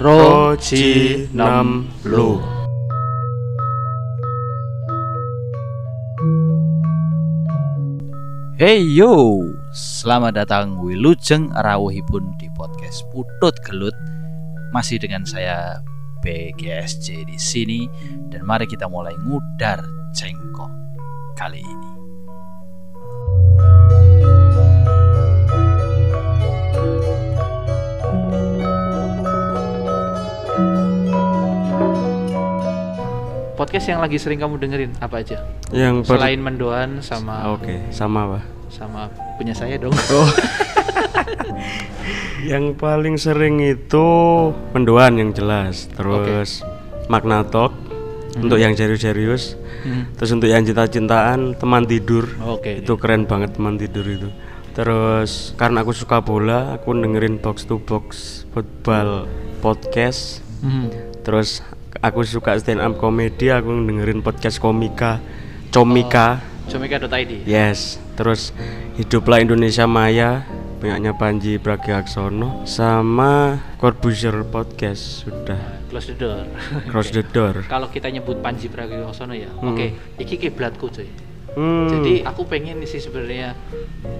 Roji 0.00 1.28
60 1.28 1.36
Hey 8.56 8.80
yo, 8.80 9.44
selamat 9.76 10.40
datang 10.40 10.80
Wilujeng 10.80 11.52
Rawuhipun 11.52 12.32
di 12.40 12.48
podcast 12.56 13.04
Putut 13.12 13.52
Gelut. 13.60 13.92
Masih 14.72 14.96
dengan 14.96 15.28
saya 15.28 15.84
BGSJ 16.24 17.28
di 17.28 17.36
sini 17.36 17.84
dan 18.32 18.48
mari 18.48 18.64
kita 18.64 18.88
mulai 18.88 19.12
ngudar 19.20 19.84
cengkok 20.16 20.72
kali 21.36 21.60
ini. 21.60 21.89
Podcast 33.60 33.92
yang 33.92 34.00
lagi 34.00 34.16
sering 34.16 34.40
kamu 34.40 34.56
dengerin 34.56 34.96
apa 35.04 35.20
aja? 35.20 35.36
Yang 35.68 36.08
Selain 36.08 36.40
mendoan 36.40 37.04
sama 37.04 37.52
Oke, 37.52 37.92
sama 37.92 38.24
apa? 38.24 38.40
sama 38.72 39.12
punya 39.36 39.52
saya 39.52 39.76
dong. 39.76 39.92
Yang 42.40 42.80
paling 42.80 43.20
sering 43.20 43.60
itu 43.60 44.06
mendoan 44.72 45.20
yang 45.20 45.36
jelas, 45.36 45.92
terus 45.92 46.64
makna 47.12 47.44
talk 47.44 47.76
untuk 48.32 48.56
yang 48.56 48.72
serius-serius, 48.72 49.60
Hmm. 49.84 50.08
terus 50.16 50.32
untuk 50.32 50.48
yang 50.48 50.64
cinta-cintaan 50.64 51.52
teman 51.60 51.84
tidur. 51.84 52.32
Oke. 52.40 52.80
Itu 52.80 52.96
keren 52.96 53.28
banget 53.28 53.60
teman 53.60 53.76
tidur 53.76 54.08
itu. 54.08 54.28
Terus 54.72 55.52
karena 55.60 55.84
aku 55.84 55.92
suka 55.92 56.24
bola, 56.24 56.80
aku 56.80 56.96
dengerin 56.96 57.36
box 57.36 57.68
to 57.68 57.76
box 57.76 58.40
football 58.56 59.28
podcast. 59.60 60.40
Hmm. 60.64 60.88
Terus 61.20 61.60
aku 62.00 62.24
suka 62.24 62.56
stand 62.56 62.80
up 62.80 62.96
comedy, 62.96 63.48
aku 63.48 63.68
dengerin 63.84 64.20
podcast 64.20 64.56
komika, 64.56 65.20
comika. 65.68 66.40
Comika.id. 66.70 67.44
Yes, 67.44 67.98
terus 68.14 68.54
hiduplah 68.94 69.42
Indonesia 69.42 69.84
Maya 69.84 70.46
punyanya 70.78 71.12
Panji 71.12 71.58
Pragiwaksono 71.58 72.62
sama 72.64 73.58
Corbuzier 73.76 74.46
Podcast 74.46 75.26
sudah 75.26 75.58
Close 75.90 76.14
the 76.14 76.16
door. 76.16 76.46
cross 76.86 77.10
the 77.10 77.26
door. 77.26 77.54
Kalau 77.72 77.90
kita 77.90 78.06
nyebut 78.06 78.38
Panji 78.38 78.70
Pragiwaksono 78.70 79.34
ya, 79.34 79.50
Hmm. 79.58 79.74
oke, 79.74 79.86
iki 80.16 80.38
kiblatku 80.38 80.86
cuy. 80.88 81.10
Hmm, 81.50 81.90
Jadi 81.90 82.22
aku 82.22 82.46
pengen 82.46 82.78
sih 82.84 82.98
sebenarnya 82.98 83.58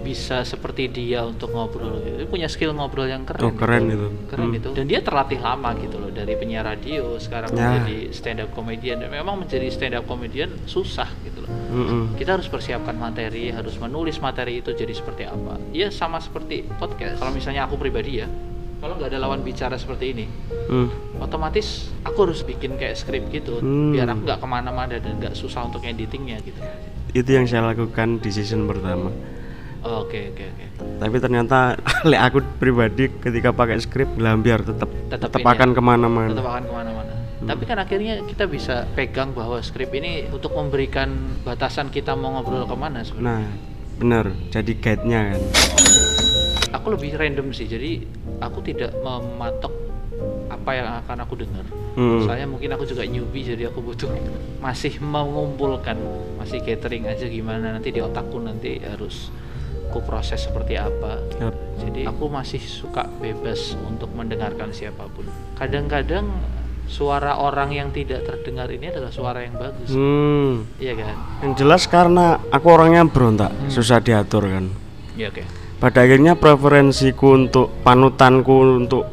bisa 0.02 0.42
seperti 0.42 0.88
dia 0.88 1.22
untuk 1.22 1.50
ngobrol 1.50 2.02
gitu. 2.02 2.16
Dia 2.16 2.28
punya 2.28 2.48
skill 2.48 2.72
ngobrol 2.72 3.06
yang 3.06 3.22
keren. 3.22 3.44
Oh, 3.44 3.54
keren 3.54 3.86
gitu. 3.86 4.08
itu. 4.08 4.08
Keren 4.26 4.46
Hmm. 4.46 4.58
itu. 4.58 4.68
Dan 4.74 4.84
dia 4.84 5.00
terlatih 5.00 5.38
lama 5.38 5.70
gitu 5.76 5.96
loh 5.96 6.10
dari 6.10 6.34
penyiar 6.34 6.66
radio 6.66 7.14
sekarang 7.16 7.52
Ya. 7.52 7.70
menjadi 7.76 7.96
stand 8.10 8.40
up 8.40 8.50
comedian. 8.50 8.98
Dan 8.98 9.10
memang 9.10 9.38
menjadi 9.38 9.66
stand 9.68 9.94
up 9.94 10.04
comedian 10.04 10.50
susah 10.66 11.06
gitu 11.22 11.42
loh. 11.42 11.50
mm-mm. 11.50 12.18
Kita 12.18 12.34
harus 12.34 12.46
persiapkan 12.46 12.94
materi, 12.94 13.48
harus 13.48 13.78
menulis 13.78 14.18
materi 14.18 14.58
itu 14.58 14.72
jadi 14.72 14.90
seperti 14.90 15.22
apa. 15.22 15.54
Ya 15.70 15.86
sama 15.88 16.18
seperti 16.18 16.66
podcast. 16.74 17.18
Kalau 17.18 17.30
misalnya 17.30 17.62
aku 17.62 17.78
pribadi 17.78 18.18
ya, 18.18 18.26
kalau 18.76 18.98
nggak 18.98 19.06
ada 19.06 19.20
lawan 19.20 19.40
bicara 19.40 19.78
seperti 19.78 20.10
ini, 20.10 20.26
Hmm, 20.66 20.90
otomatis 21.18 21.90
aku 22.02 22.26
harus 22.26 22.42
bikin 22.42 22.74
kayak 22.74 22.94
skrip 22.94 23.22
gitu, 23.28 23.58
Hmm. 23.58 23.90
biar 23.92 24.06
aku 24.08 24.22
nggak 24.24 24.38
ke 24.38 24.46
mana-mana 24.46 24.94
dan 24.96 25.14
nggak 25.16 25.34
susah 25.34 25.62
untuk 25.62 25.78
editingnya 25.80 26.38
gitu. 26.40 26.58
Itu 27.10 27.30
yang 27.34 27.46
saya 27.50 27.66
lakukan 27.66 28.22
di 28.22 28.30
season 28.30 28.70
pertama. 28.70 29.10
Oke 29.80 30.30
oke 30.30 30.44
oke. 30.44 30.66
Tapi 31.00 31.16
ternyata 31.18 31.74
le 32.10 32.16
aku 32.20 32.44
pribadi 32.60 33.08
ketika 33.08 33.50
pakai 33.50 33.80
skrip 33.80 34.12
lambiar 34.20 34.60
tetap 34.60 34.92
Tetap 35.08 35.32
tetap 35.32 35.40
ini 35.40 35.48
akan 35.48 35.68
ya, 35.72 35.74
ke 35.74 35.82
mana-mana. 35.82 36.30
Tetap 36.30 36.46
akan 36.46 36.64
ke 36.68 36.72
mana-mana. 36.72 37.12
Hmm. 37.40 37.48
Tapi 37.48 37.62
kan 37.64 37.78
akhirnya 37.80 38.14
kita 38.28 38.44
bisa 38.44 38.84
pegang 38.92 39.32
bahwa 39.32 39.58
skrip 39.64 39.88
ini 39.96 40.28
untuk 40.28 40.52
memberikan 40.52 41.40
batasan 41.40 41.88
kita 41.88 42.12
mau 42.12 42.36
ngobrol 42.36 42.68
ke 42.68 42.76
mana 42.76 43.00
sebenarnya. 43.00 43.24
Nah, 43.24 43.42
benar. 43.96 44.24
Jadi 44.52 44.72
guide-nya 44.76 45.20
kan. 45.32 45.40
Aku 46.76 46.94
lebih 46.94 47.16
random 47.16 47.50
sih, 47.50 47.66
jadi 47.66 48.04
aku 48.38 48.62
tidak 48.62 48.94
mematok 49.02 49.72
apa 50.52 50.70
yang 50.76 50.88
akan 51.02 51.18
aku 51.24 51.34
dengar. 51.40 51.64
Hmm. 52.00 52.24
Soalnya 52.24 52.48
mungkin 52.48 52.72
aku 52.72 52.88
juga 52.88 53.04
newbie 53.04 53.44
jadi 53.44 53.68
aku 53.68 53.84
butuh 53.84 54.08
masih 54.64 54.96
mengumpulkan, 55.04 56.00
masih 56.40 56.64
gathering 56.64 57.04
aja 57.04 57.28
gimana 57.28 57.76
nanti 57.76 57.92
di 57.92 58.00
otakku 58.00 58.40
nanti 58.40 58.80
harus 58.80 59.28
ku 59.92 60.00
proses 60.00 60.40
seperti 60.48 60.80
apa. 60.80 61.20
Yap. 61.36 61.54
Jadi 61.84 62.08
aku 62.08 62.32
masih 62.32 62.62
suka 62.62 63.04
bebas 63.20 63.76
untuk 63.84 64.08
mendengarkan 64.16 64.72
siapa 64.72 65.04
pun. 65.12 65.28
Kadang-kadang 65.60 66.24
suara 66.88 67.36
orang 67.36 67.70
yang 67.70 67.88
tidak 67.92 68.24
terdengar 68.24 68.66
ini 68.72 68.88
adalah 68.90 69.12
suara 69.12 69.44
yang 69.44 69.54
bagus. 69.60 69.90
Hmm. 69.92 70.64
Iya 70.80 70.94
kan? 70.96 71.16
Yang 71.44 71.52
jelas 71.60 71.82
karena 71.84 72.40
aku 72.48 72.66
orangnya 72.70 73.04
berontak, 73.04 73.52
Hmm. 73.52 73.68
susah 73.68 74.00
diatur 74.00 74.48
kan. 74.48 74.72
Iya 75.18 75.28
oke. 75.28 75.44
pada 75.80 76.04
akhirnya 76.04 76.36
preferensiku 76.36 77.40
untuk 77.40 77.72
panutanku 77.80 78.84
untuk 78.84 79.08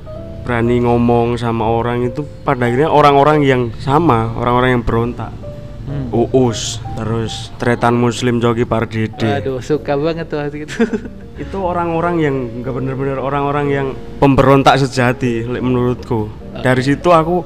berani 0.47 0.79
ngomong 0.79 1.35
sama 1.35 1.67
orang 1.67 2.07
itu 2.07 2.23
pada 2.41 2.63
akhirnya 2.63 2.87
orang-orang 2.87 3.43
yang 3.43 3.67
sama 3.77 4.31
orang-orang 4.33 4.79
yang 4.79 4.83
berontak 4.87 5.35
Hmm. 5.87 6.11
Uus 6.11 6.83
terus 6.99 7.47
Tretan 7.55 7.95
Muslim 7.95 8.43
Jogi 8.43 8.67
Pardede 8.67 9.39
Aduh, 9.39 9.63
suka 9.63 9.95
banget 9.95 10.27
tuh 10.27 10.43
hati 10.43 10.67
itu. 10.67 10.83
itu 11.47 11.57
orang-orang 11.63 12.19
yang 12.19 12.35
nggak 12.59 12.75
bener-bener 12.75 13.15
orang-orang 13.15 13.71
yang 13.71 13.87
pemberontak 14.19 14.75
sejati 14.75 15.47
menurutku 15.47 16.27
dari 16.59 16.83
situ 16.83 17.07
aku 17.07 17.39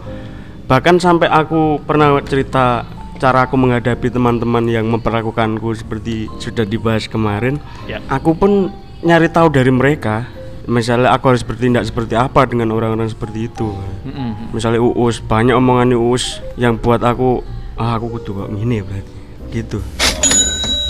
bahkan 0.66 0.98
sampai 0.98 1.30
aku 1.30 1.86
pernah 1.86 2.18
cerita 2.26 2.82
cara 3.22 3.46
aku 3.46 3.62
menghadapi 3.62 4.10
teman-teman 4.10 4.66
yang 4.66 4.90
memperlakukanku 4.90 5.78
seperti 5.78 6.26
sudah 6.42 6.66
dibahas 6.66 7.06
kemarin 7.06 7.62
Ya. 7.86 8.02
aku 8.10 8.34
pun 8.34 8.74
nyari 9.06 9.30
tahu 9.30 9.54
dari 9.54 9.70
mereka 9.70 10.26
misalnya 10.72 11.12
aku 11.12 11.36
harus 11.36 11.44
bertindak 11.44 11.84
seperti 11.84 12.16
apa 12.16 12.48
dengan 12.48 12.72
orang-orang 12.72 13.12
seperti 13.12 13.52
itu? 13.52 13.76
Mm-mm. 14.08 14.56
misalnya 14.56 14.80
uus 14.80 15.20
banyak 15.20 15.52
omongan 15.52 15.92
uus 16.00 16.40
yang 16.56 16.80
buat 16.80 17.04
aku 17.04 17.44
ah 17.76 18.00
aku 18.00 18.16
kudu 18.16 18.46
kok 18.46 18.50
gini 18.56 18.80
ya 18.80 18.84
berarti 18.88 19.14
gitu. 19.52 19.80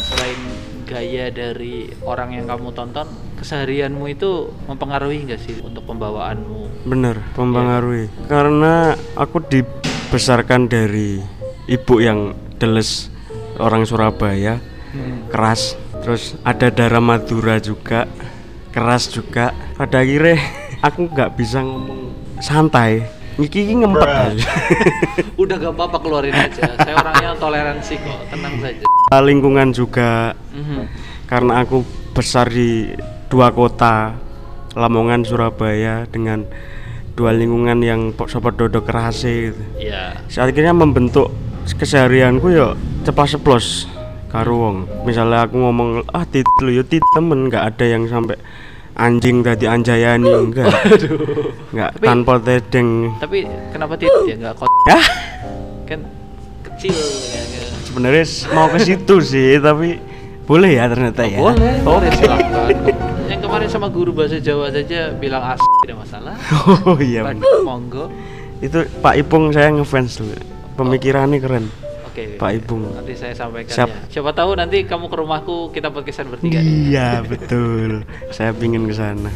Selain 0.05 0.37
gaya 0.85 1.33
dari 1.33 1.89
orang 2.05 2.37
yang 2.37 2.45
kamu 2.45 2.69
tonton, 2.77 3.09
keseharianmu 3.41 4.05
itu 4.05 4.53
mempengaruhi 4.69 5.25
nggak 5.25 5.41
sih 5.41 5.57
untuk 5.65 5.81
pembawaanmu? 5.89 6.85
bener 6.85 7.21
mempengaruhi. 7.37 8.09
Karena 8.25 8.93
aku 9.17 9.41
dibesarkan 9.41 10.69
dari 10.69 11.21
ibu 11.69 11.95
yang 12.01 12.33
deles 12.57 13.09
orang 13.57 13.85
Surabaya 13.85 14.61
keras. 15.29 15.77
Terus 16.01 16.33
ada 16.41 16.73
darah 16.73 17.01
Madura 17.01 17.61
juga 17.61 18.09
keras 18.71 19.07
juga 19.07 19.51
pada 19.75 20.01
akhirnya 20.01 20.39
aku 20.79 21.11
nggak 21.11 21.35
bisa 21.35 21.59
ngomong 21.61 22.11
santai 22.39 23.03
iki 23.39 23.63
iki 23.63 23.73
ngempet 23.79 24.09
aja. 24.09 24.49
Udah 25.41 25.55
gak 25.57 25.73
apa-apa 25.73 25.97
keluarin 26.03 26.35
aja. 26.35 26.77
Saya 26.77 26.93
orangnya 26.99 27.33
toleransi 27.39 27.93
kok, 27.97 28.19
tenang 28.29 28.55
saja. 28.59 28.83
lingkungan 29.23 29.71
juga 29.71 30.35
Mhm. 30.55 30.83
karena 31.25 31.63
aku 31.63 31.83
besar 32.11 32.47
di 32.47 32.91
dua 33.27 33.51
kota 33.51 34.15
Lamongan 34.75 35.23
Surabaya 35.23 36.07
dengan 36.07 36.47
dua 37.15 37.31
lingkungan 37.35 37.79
yang 37.83 38.01
sobat 38.27 38.55
dodo 38.55 38.83
kerase 38.83 39.51
gitu. 39.51 39.63
Iya. 39.79 40.15
Saya 40.27 40.47
akhirnya 40.51 40.75
membentuk 40.75 41.31
keseharianku 41.67 42.51
ya 42.51 42.75
cepat 43.03 43.35
ceplos 43.35 43.87
karo 44.31 44.53
wong. 44.57 44.77
Misalnya 45.03 45.43
aku 45.43 45.59
ngomong 45.59 46.07
ah 46.09 46.23
tit 46.23 46.47
lu 46.63 46.71
yo 46.71 46.81
tit 46.81 47.03
temen 47.11 47.51
nggak 47.51 47.75
ada 47.75 47.85
yang 47.85 48.07
sampai 48.07 48.39
anjing 48.95 49.43
tadi 49.43 49.67
anjayani 49.67 50.31
enggak. 50.31 50.71
Enggak 51.71 51.91
tanpa 51.99 52.39
tedeng. 52.39 53.11
Tapi 53.19 53.43
kenapa 53.69 53.93
tidak 53.95 54.23
ya 54.25 54.35
nggak 54.39 54.55
kot? 54.55 54.72
Ya, 54.87 54.99
Kan 55.85 55.99
kecil 56.63 56.95
ya. 56.95 57.41
ya. 57.43 57.63
sebenarnya 57.83 58.23
mau 58.51 58.67
ke 58.67 58.79
situ 58.79 59.16
sih 59.19 59.59
tapi 59.59 59.99
boleh 60.47 60.72
ya 60.73 60.87
ternyata 60.87 61.22
ya. 61.23 61.39
Boleh, 61.39 61.73
boleh 61.84 62.07
Oke. 62.07 62.17
silakan. 62.17 62.67
Yang 63.27 63.41
kemarin 63.43 63.67
sama 63.67 63.87
guru 63.87 64.11
bahasa 64.11 64.39
Jawa 64.39 64.67
saja 64.72 65.11
bilang 65.16 65.43
as 65.43 65.61
tidak 65.84 65.97
masalah. 66.03 66.35
Oh 66.87 66.99
iya. 66.99 67.27
monggo. 67.63 68.07
Itu 68.59 68.84
Pak 68.99 69.17
Ipung 69.17 69.51
saya 69.51 69.72
ngefans 69.72 70.19
dulu. 70.19 70.35
Pemikirannya 70.75 71.39
keren. 71.39 71.66
Oke. 72.23 72.38
Pak 72.38 72.52
Ipung. 72.56 72.84
Nanti 72.91 73.14
saya 73.14 73.34
sampaikan 73.34 73.73
Siap. 73.73 73.90
ya. 73.90 73.97
Siapa 74.09 74.32
tahu 74.32 74.52
nanti 74.53 74.84
kamu 74.84 75.06
ke 75.08 75.16
rumahku 75.18 75.56
kita 75.70 75.90
podcastan 75.90 76.29
bertiga. 76.29 76.59
Iya 76.59 77.22
betul. 77.23 78.06
Saya 78.29 78.52
pingin 78.52 78.85
ke 78.85 78.94
sana. 78.94 79.29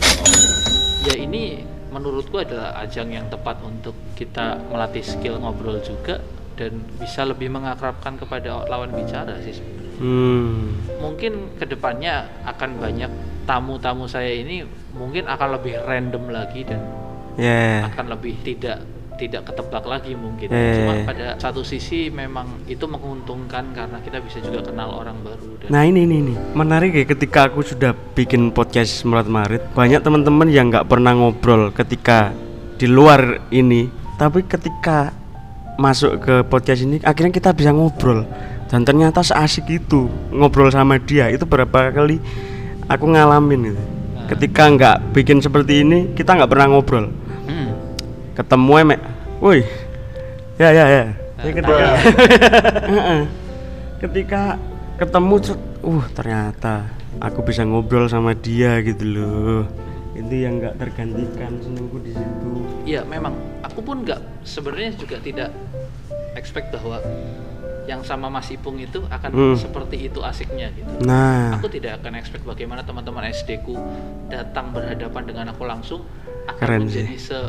Ya 1.04 1.16
ini 1.16 1.62
menurutku 1.90 2.38
adalah 2.38 2.76
ajang 2.80 3.10
yang 3.10 3.26
tepat 3.28 3.62
untuk 3.62 3.96
kita 4.14 4.60
melatih 4.68 5.02
skill 5.02 5.40
ngobrol 5.40 5.80
juga 5.80 6.20
dan 6.56 6.80
bisa 6.98 7.24
lebih 7.24 7.52
mengakrabkan 7.52 8.16
kepada 8.16 8.64
lawan 8.66 8.92
bicara 8.92 9.38
sih 9.42 9.56
sebenarnya. 9.56 9.94
Hmm. 9.96 10.76
Mungkin 11.00 11.56
ke 11.56 11.66
depannya 11.66 12.28
akan 12.44 12.80
banyak 12.80 13.12
tamu-tamu 13.46 14.08
saya 14.08 14.34
ini 14.34 14.66
mungkin 14.92 15.28
akan 15.28 15.56
lebih 15.56 15.80
random 15.84 16.32
lagi 16.32 16.64
dan 16.66 16.82
Ya. 17.36 17.84
akan 17.92 18.16
lebih 18.16 18.40
tidak 18.48 18.80
tidak 19.15 19.47
ketebak 19.51 19.83
lagi 19.88 20.13
mungkin. 20.13 20.47
Eh. 20.51 20.75
Cuma 20.79 20.94
pada 21.07 21.35
satu 21.39 21.63
sisi 21.63 22.12
memang 22.13 22.67
itu 22.69 22.83
menguntungkan 22.85 23.71
karena 23.71 23.97
kita 24.03 24.19
bisa 24.21 24.39
juga 24.44 24.71
kenal 24.71 24.91
orang 25.01 25.17
baru 25.23 25.50
dan 25.63 25.67
Nah 25.71 25.81
ini 25.88 26.06
ini 26.06 26.17
nih 26.31 26.38
menarik 26.53 26.91
ya 26.94 27.06
ketika 27.07 27.50
aku 27.50 27.63
sudah 27.63 27.95
bikin 28.13 28.51
podcast 28.51 29.03
Murat 29.07 29.27
Marit 29.27 29.63
banyak 29.73 30.03
teman-teman 30.03 30.47
yang 30.51 30.69
nggak 30.69 30.85
pernah 30.85 31.15
ngobrol 31.15 31.71
ketika 31.73 32.35
di 32.75 32.85
luar 32.85 33.47
ini 33.50 33.88
tapi 34.19 34.44
ketika 34.44 35.12
masuk 35.75 36.23
ke 36.23 36.35
podcast 36.47 36.83
ini 36.88 37.03
akhirnya 37.03 37.35
kita 37.35 37.51
bisa 37.51 37.75
ngobrol 37.75 38.23
dan 38.71 38.88
ternyata 38.88 39.21
seasik 39.23 39.67
itu 39.67 40.07
ngobrol 40.31 40.71
sama 40.71 41.00
dia 41.00 41.27
itu 41.31 41.44
berapa 41.44 41.91
kali 41.91 42.19
aku 42.89 43.06
ngalamin 43.09 43.73
gitu. 43.73 43.83
Ketika 44.25 44.63
nggak 44.73 44.97
bikin 45.13 45.38
seperti 45.38 45.85
ini 45.85 46.09
kita 46.17 46.33
nggak 46.33 46.50
pernah 46.50 46.67
ngobrol. 46.73 47.13
Ketemu 48.36 48.72
emek 48.84 49.00
woi. 49.40 49.64
Ya 50.56 50.70
ya 50.72 50.86
ya. 50.88 51.06
Tapi 51.36 51.52
ketika 51.52 51.86
Heeh. 52.92 53.22
ketika 54.00 54.42
ketemu 54.96 55.36
uh 55.82 56.06
ternyata 56.12 56.88
aku 57.20 57.44
bisa 57.44 57.64
ngobrol 57.64 58.08
sama 58.08 58.32
dia 58.32 58.80
gitu 58.80 59.04
loh. 59.04 59.64
Itu 60.16 60.32
yang 60.32 60.64
nggak 60.64 60.80
tergantikan 60.80 61.60
senengku 61.60 62.00
di 62.00 62.12
situ. 62.12 62.52
Iya 62.86 63.04
memang. 63.04 63.36
Aku 63.64 63.84
pun 63.84 64.04
nggak 64.04 64.48
sebenarnya 64.48 64.96
juga 64.96 65.20
tidak 65.20 65.52
expect 66.36 66.72
bahwa 66.72 67.04
yang 67.86 68.02
sama 68.02 68.28
Mas 68.28 68.50
Ipung 68.50 68.82
itu 68.82 69.04
akan 69.06 69.30
Hmm. 69.30 69.54
seperti 69.54 70.10
itu 70.10 70.18
asiknya 70.20 70.74
gitu. 70.74 70.90
nah. 71.06 71.54
Aku 71.54 71.70
tidak 71.70 72.02
akan 72.02 72.18
expect 72.18 72.42
bagaimana 72.42 72.82
teman-teman 72.82 73.30
SD 73.30 73.62
ku 73.62 73.78
datang 74.26 74.74
berhadapan 74.74 75.22
dengan 75.22 75.46
aku 75.54 75.70
langsung 75.70 76.02
akan 76.45 76.57
Keren 76.59 76.81
menjadi 76.86 77.15
se 77.18 77.39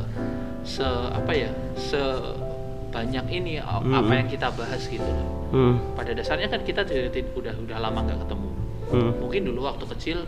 se 0.65 0.87
apa 1.13 1.33
ya 1.33 1.51
se 1.77 2.01
banyak 2.87 3.27
ini 3.31 3.61
a- 3.61 3.83
Hmm. 3.83 3.93
apa 3.95 4.13
yang 4.15 4.27
kita 4.27 4.49
bahas 4.51 4.89
gitu 4.89 5.05
loh. 5.05 5.29
hmm, 5.53 5.75
Pada 5.93 6.11
dasarnya 6.11 6.49
kan 6.49 6.65
kita 6.65 6.81
udah 7.35 7.55
udah 7.61 7.79
lama 7.79 8.01
nggak 8.03 8.19
ketemu. 8.25 8.51
hmm, 8.89 9.11
Mungkin 9.21 9.41
dulu 9.45 9.61
waktu 9.65 9.85
kecil 9.93 10.19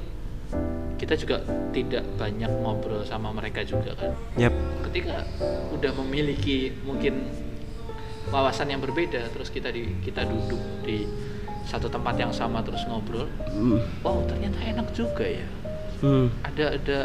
kita 0.98 1.14
juga 1.14 1.40
tidak 1.70 2.04
banyak 2.14 2.50
ngobrol 2.60 3.00
sama 3.02 3.32
mereka 3.32 3.62
juga 3.62 3.94
kan. 3.94 4.12
yap 4.36 4.52
Ketika 4.84 5.24
udah 5.72 5.92
memiliki 5.96 6.74
mungkin 6.82 7.30
wawasan 8.28 8.68
yang 8.68 8.84
berbeda, 8.84 9.32
terus 9.32 9.48
kita 9.48 9.72
di 9.72 9.88
kita 10.02 10.28
duduk 10.28 10.60
di 10.84 11.08
satu 11.64 11.88
tempat 11.88 12.16
yang 12.16 12.32
sama 12.32 12.60
terus 12.60 12.84
ngobrol, 12.84 13.28
hmm, 13.48 13.80
wow 14.02 14.20
ternyata 14.24 14.56
enak 14.58 14.88
juga 14.90 15.24
ya 15.24 15.48
hmm, 16.00 16.26
ada 16.42 16.64
ada 16.74 16.98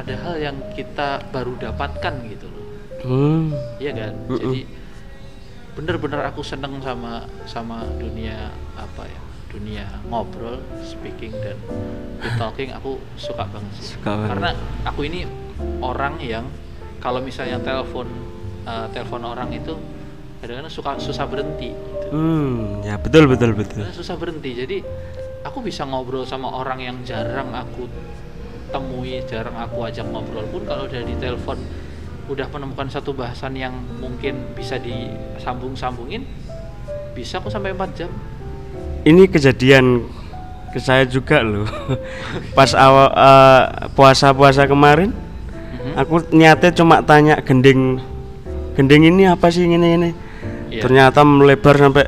ada 0.00 0.14
hal 0.16 0.34
yang 0.40 0.56
kita 0.72 1.20
baru 1.28 1.52
dapatkan 1.60 2.14
gitu 2.32 2.46
loh. 2.48 2.66
Hmm, 3.04 3.52
iya 3.80 3.92
kan? 3.92 4.12
Mm-mm. 4.28 4.40
jadi 4.40 4.62
bener-bener 5.70 6.20
aku 6.26 6.44
seneng 6.44 6.82
sama 6.82 7.24
sama 7.48 7.86
dunia 7.96 8.52
apa 8.76 9.06
ya 9.06 9.20
dunia 9.50 9.86
ngobrol 10.10 10.60
speaking 10.84 11.32
dan 11.40 11.56
talking 12.36 12.70
aku 12.74 13.00
suka 13.16 13.44
banget 13.48 13.72
sih. 13.80 13.96
Suka 13.96 14.12
banget. 14.18 14.28
karena 14.34 14.50
aku 14.84 15.00
ini 15.06 15.20
orang 15.80 16.20
yang 16.20 16.44
kalau 17.00 17.24
misalnya 17.24 17.56
telepon 17.60 18.06
eh, 18.68 18.86
telepon 18.92 19.22
orang 19.24 19.50
itu 19.56 19.74
kadang-kadang 20.40 20.72
suka 20.72 20.90
susah 20.96 21.28
berhenti 21.28 21.72
gitu. 21.72 22.06
hmm, 22.16 22.84
ya 22.84 22.96
betul 22.96 23.28
betul 23.28 23.52
betul. 23.52 23.84
Susah 23.92 24.16
berhenti. 24.16 24.56
Jadi 24.56 24.76
aku 25.44 25.64
bisa 25.64 25.84
ngobrol 25.88 26.24
sama 26.28 26.48
orang 26.52 26.80
yang 26.80 26.96
jarang 27.04 27.52
aku 27.52 27.88
temui 28.70 29.20
jarang 29.26 29.54
aku 29.54 29.84
ajak 29.84 30.06
ngobrol 30.06 30.46
pun 30.48 30.62
kalau 30.64 30.86
udah 30.86 31.02
di 31.02 31.14
telepon 31.18 31.58
udah 32.26 32.46
menemukan 32.48 32.86
satu 32.86 33.10
bahasan 33.10 33.54
yang 33.54 33.74
mungkin 33.98 34.54
bisa 34.54 34.78
disambung-sambungin 34.78 36.22
bisa 37.12 37.42
aku 37.42 37.50
sampai 37.50 37.74
4 37.74 37.98
jam 37.98 38.10
ini 39.02 39.26
kejadian 39.26 40.06
ke 40.70 40.78
saya 40.78 41.02
juga 41.02 41.42
loh 41.42 41.66
pas 42.56 42.70
awal 42.72 43.10
eh, 43.10 43.62
puasa-puasa 43.92 44.64
kemarin 44.64 45.10
Mhm. 45.70 45.96
aku 45.96 46.14
niatnya 46.36 46.76
cuma 46.76 47.00
tanya 47.00 47.40
gending 47.40 47.96
gending 48.76 49.08
ini 49.08 49.24
apa 49.24 49.48
sih 49.48 49.64
ini 49.64 49.96
ini 49.96 50.10
Iya. 50.68 50.84
ternyata 50.84 51.24
melebar 51.24 51.72
sampai 51.74 52.04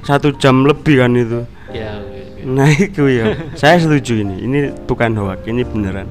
satu 0.00 0.30
jam 0.38 0.62
lebih 0.62 1.02
kan 1.02 1.10
itu 1.12 1.42
oke. 1.42 2.15
Nah 2.46 2.70
itu 2.70 3.10
ya. 3.10 3.34
Saya 3.58 3.82
setuju 3.82 4.22
ini. 4.22 4.46
Ini 4.46 4.58
bukan 4.86 5.18
hoax 5.18 5.42
ini 5.50 5.66
beneran. 5.66 6.06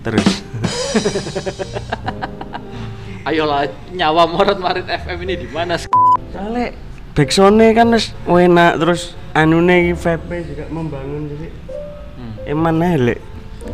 Terus. 0.00 0.24
Ayolah 3.28 3.64
nyawa 3.92 4.28
Morat 4.28 4.60
Marit 4.60 4.84
FM 4.84 5.18
ini 5.24 5.34
di 5.44 5.48
mana 5.48 5.80
sih? 5.80 5.88
soalnya 6.34 6.74
backsoundnya 7.14 7.70
kan 7.72 7.94
wis 7.94 8.10
enak 8.26 8.74
terus 8.82 9.14
anune 9.32 9.94
VP 9.94 10.28
juga 10.50 10.64
membangun 10.66 11.30
jadi 11.30 11.46
Hmm. 12.14 12.34
eman 12.46 12.78
lek. 13.00 13.18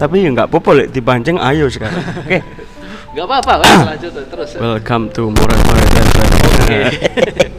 Tapi 0.00 0.24
ya 0.24 0.32
nggak 0.32 0.48
apa-apa 0.48 0.70
lek 0.72 0.88
dipancing 0.94 1.36
ayo 1.36 1.68
sekarang. 1.68 2.00
Oke. 2.24 2.40
Nggak 3.10 3.26
apa-apa 3.26 3.52
lanjut 3.90 4.12
terus. 4.16 4.50
Welcome 4.56 5.10
to 5.12 5.28
Morat 5.28 5.60
Marit 5.66 5.90
FM 5.92 6.28
Oke. 6.46 6.80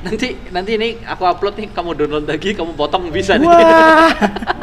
nanti 0.00 0.26
nanti 0.48 0.70
ini 0.74 0.88
aku 1.02 1.22
upload 1.22 1.54
nih 1.56 1.68
kamu 1.70 1.90
download 1.94 2.24
lagi 2.24 2.52
kamu 2.52 2.72
potong 2.72 3.08
bisa 3.08 3.36
nih 3.36 3.44
wah 3.44 4.10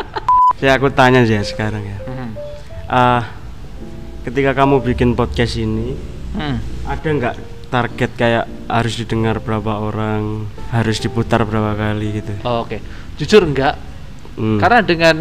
ya 0.63 0.74
aku 0.74 0.89
tanya 0.89 1.22
aja 1.22 1.42
sekarang 1.42 1.84
ya 1.84 1.98
Hmm. 2.07 2.31
Ah, 2.88 3.22
ketika 4.24 4.56
kamu 4.56 4.80
bikin 4.81 5.13
podcast 5.13 5.56
ini 5.56 5.94
Hmm. 6.34 6.57
ada 6.84 7.07
nggak 7.07 7.36
target 7.68 8.12
kayak 8.13 8.45
harus 8.66 8.95
didengar 8.95 9.38
berapa 9.38 9.75
orang 9.75 10.45
harus 10.69 10.98
diputar 10.98 11.44
berapa 11.44 11.74
kali 11.74 12.22
gitu 12.22 12.34
Oh, 12.42 12.63
Oke, 12.63 12.80
jujur 13.16 13.44
enggak. 13.44 13.75
Hmm. 14.34 14.56
Karena 14.56 14.80
dengan 14.80 15.16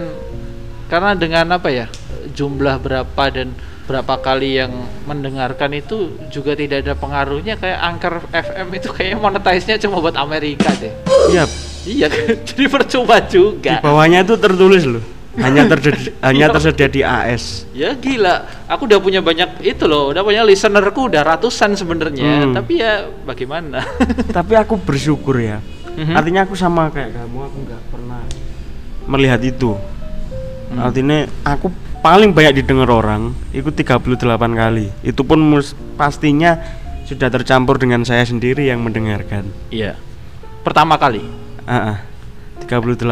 karena 0.87 1.13
dengan 1.13 1.47
apa 1.51 1.69
ya 1.69 1.87
jumlah 2.31 2.79
berapa 2.79 3.23
dan 3.29 3.51
berapa 3.87 4.19
kali 4.19 4.59
yang 4.59 4.75
mendengarkan 5.05 5.71
itu 5.73 5.97
juga 6.27 6.53
tidak 6.53 6.83
ada 6.83 6.93
pengaruhnya 6.93 7.55
kayak 7.55 7.79
Anchor 7.79 8.15
FM 8.29 8.69
itu 8.75 8.89
kayaknya 8.91 9.19
monetize-nya 9.21 9.77
cuma 9.79 9.99
buat 9.99 10.15
Amerika 10.15 10.75
deh. 10.75 10.91
iya 11.31 11.47
Iya 11.87 12.11
kan? 12.11 12.35
Jadi 12.51 12.65
percuma 12.67 13.23
di 13.23 13.31
juga. 13.31 13.79
bawahnya 13.79 14.21
itu 14.21 14.35
tertulis 14.35 14.83
loh 14.85 15.05
hanya 15.39 15.63
tersedia 15.71 16.11
hanya 16.19 16.47
Iya. 16.47 16.53
tersedia 16.53 16.89
di 16.89 17.01
AS 17.01 17.63
Ya 17.71 17.95
gila, 17.95 18.35
aku 18.67 18.91
udah 18.91 18.99
punya 18.99 19.23
banyak 19.23 19.63
itu 19.63 19.87
loh, 19.87 20.11
udah 20.11 20.21
punya 20.21 20.43
listenerku 20.43 21.07
udah 21.07 21.23
ratusan 21.23 21.79
sebenarnya, 21.79 22.43
Hmm. 22.43 22.55
tapi 22.55 22.83
ya 22.83 23.07
bagaimana? 23.23 23.87
tapi 24.35 24.59
aku 24.59 24.75
bersyukur 24.77 25.39
ya 25.39 25.63
Mhm. 25.95 26.13
artinya 26.13 26.43
aku 26.43 26.53
sama 26.53 26.91
kayak 26.91 27.15
kamu 27.15 27.39
aku 27.41 27.57
nggak 27.63 27.83
pernah 27.89 28.21
melihat 29.07 29.41
itu 29.41 29.79
Hmm. 30.67 30.83
artinya 30.83 31.23
aku 31.47 31.71
paling 32.07 32.31
banyak 32.31 32.63
didengar 32.63 32.87
orang 32.89 33.35
itu 33.51 33.67
38 33.67 33.99
kali 34.55 34.95
itu 35.03 35.19
pun 35.21 35.43
mus- 35.43 35.75
pastinya 35.99 36.55
sudah 37.03 37.27
tercampur 37.27 37.77
dengan 37.77 38.03
saya 38.03 38.23
sendiri 38.23 38.63
yang 38.65 38.79
mendengarkan 38.79 39.51
Iya. 39.69 39.99
Pertama 40.63 40.95
kali. 40.97 41.23
Ah, 41.63 41.95
ah. 41.95 41.99
38 42.63 43.03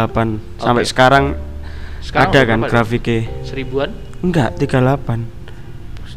sampai 0.57 0.83
Oke. 0.83 0.91
sekarang, 0.91 1.25
Sekarang 2.01 2.31
ada 2.31 2.41
kan 2.45 2.59
grafiknya 2.65 3.27
Seribuan? 3.43 3.91
enggak 4.21 4.55
38 4.57 5.27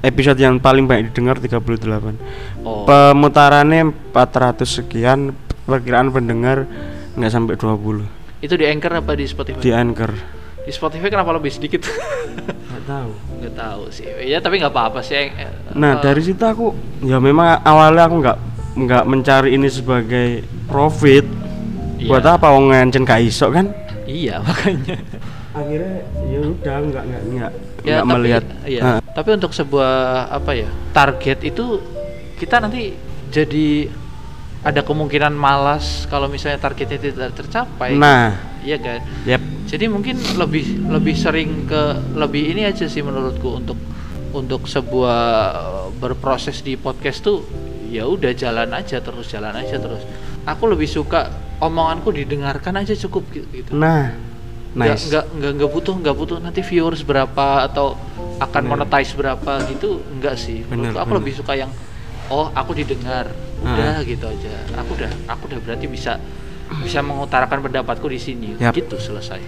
episode 0.01 0.37
yang 0.37 0.57
paling 0.57 0.85
banyak 0.85 1.09
didengar 1.09 1.37
38 1.37 2.13
Oh. 2.61 2.85
pemutarannya 2.85 3.89
400 4.11 4.69
sekian 4.71 5.33
perkiraan 5.63 6.09
pendengar 6.09 6.69
nggak 7.13 7.31
sampai 7.31 7.55
20 7.55 8.05
Itu 8.37 8.53
di 8.53 8.65
Anchor 8.65 8.93
apa 8.95 9.13
di 9.13 9.25
Spotify? 9.25 9.57
di 9.59 9.69
Anchor 9.71 10.36
Di 10.67 10.71
Spotify 10.71 11.07
kenapa 11.07 11.31
lebih 11.31 11.47
sedikit? 11.47 11.87
nggak 12.67 12.83
tahu 12.85 13.09
nggak 13.39 13.55
tahu 13.55 13.81
sih. 13.87 14.03
Ya 14.21 14.37
tapi 14.37 14.59
nggak 14.59 14.69
apa-apa 14.69 14.99
sih. 14.99 15.31
nah 15.71 15.95
eh, 15.95 16.03
dari 16.03 16.19
situ 16.19 16.41
aku 16.41 16.75
ya 17.01 17.17
memang 17.17 17.63
awalnya 17.63 18.03
aku 18.03 18.15
nggak 18.19 18.37
nggak 18.77 19.03
mencari 19.05 19.55
ini 19.55 19.67
sebagai 19.67 20.43
profit 20.67 21.23
Iya. 21.97 22.13
buat 22.13 22.25
apa 22.29 22.53
wong 22.53 22.69
ngancen 22.69 23.01
gak 23.01 23.25
iso 23.25 23.49
kan 23.49 23.73
Iya 24.05 24.37
makanya. 24.45 25.01
akhirnya 25.49 25.95
ya 26.29 26.39
udah 26.45 26.75
nggak 26.85 27.03
nggak 27.03 27.23
nggak 27.25 27.51
Ya 27.81 27.97
tapi 27.97 28.09
melihat 28.13 28.43
iya. 28.63 28.81
Ah, 28.85 28.99
Tapi 29.01 29.29
untuk 29.33 29.49
sebuah 29.49 29.93
apa 30.29 30.51
ya 30.53 30.69
target 30.93 31.41
itu 31.41 31.81
kita 32.37 32.61
nanti 32.61 32.93
jadi 33.33 33.89
ada 34.61 34.85
kemungkinan 34.85 35.33
malas 35.33 36.05
kalau 36.05 36.29
misalnya 36.29 36.61
targetnya 36.61 37.01
tidak 37.01 37.33
tercapai. 37.33 37.97
nah 37.97 38.37
Iya 38.61 38.77
kan. 38.77 38.99
yep 39.25 39.41
Jadi 39.67 39.85
mungkin 39.91 40.15
lebih 40.39 40.87
lebih 40.87 41.15
sering 41.19 41.67
ke 41.67 42.15
lebih 42.15 42.55
ini 42.55 42.63
aja 42.63 42.87
sih 42.87 43.03
menurutku 43.03 43.59
untuk 43.59 43.79
untuk 44.31 44.63
sebuah 44.65 45.19
eh, 45.53 45.87
berproses 45.99 46.63
di 46.63 46.79
podcast 46.79 47.23
tuh 47.23 47.43
ya 47.91 48.07
udah 48.07 48.31
jalan 48.31 48.71
aja 48.71 49.03
terus 49.03 49.27
jalan 49.27 49.53
aja 49.55 49.75
terus. 49.75 50.03
Aku 50.47 50.71
lebih 50.71 50.87
suka 50.87 51.47
omonganku 51.57 52.13
didengarkan 52.13 52.81
aja 52.81 52.93
cukup 52.93 53.25
gitu. 53.33 53.47
gitu. 53.49 53.71
nah 53.73 54.13
nice 54.77 55.09
nggak 55.09 55.25
nggak 55.41 55.51
nggak 55.57 55.71
butuh 55.73 55.95
nggak 55.97 56.15
butuh 56.15 56.37
nanti 56.37 56.61
viewers 56.61 57.01
berapa 57.01 57.65
atau 57.65 57.97
akan 58.37 58.61
Bener. 58.61 58.85
monetize 58.85 59.17
berapa 59.17 59.65
gitu 59.73 60.05
enggak 60.13 60.37
sih 60.37 60.61
Bener, 60.69 60.93
aku 60.93 61.17
bener. 61.17 61.17
lebih 61.17 61.33
suka 61.33 61.57
yang 61.57 61.71
oh 62.29 62.53
aku 62.53 62.77
didengar 62.77 63.33
udah 63.65 64.05
gitu 64.05 64.29
aja 64.29 64.53
aku 64.77 64.93
udah 65.01 65.11
aku 65.25 65.49
udah 65.49 65.59
berarti 65.65 65.89
bisa 65.89 66.21
bisa 66.83 66.99
mengutarakan 66.99 67.63
pendapatku 67.63 68.07
di 68.11 68.19
sini 68.19 68.47
Yap. 68.59 68.75
gitu 68.75 68.99
selesai 68.99 69.39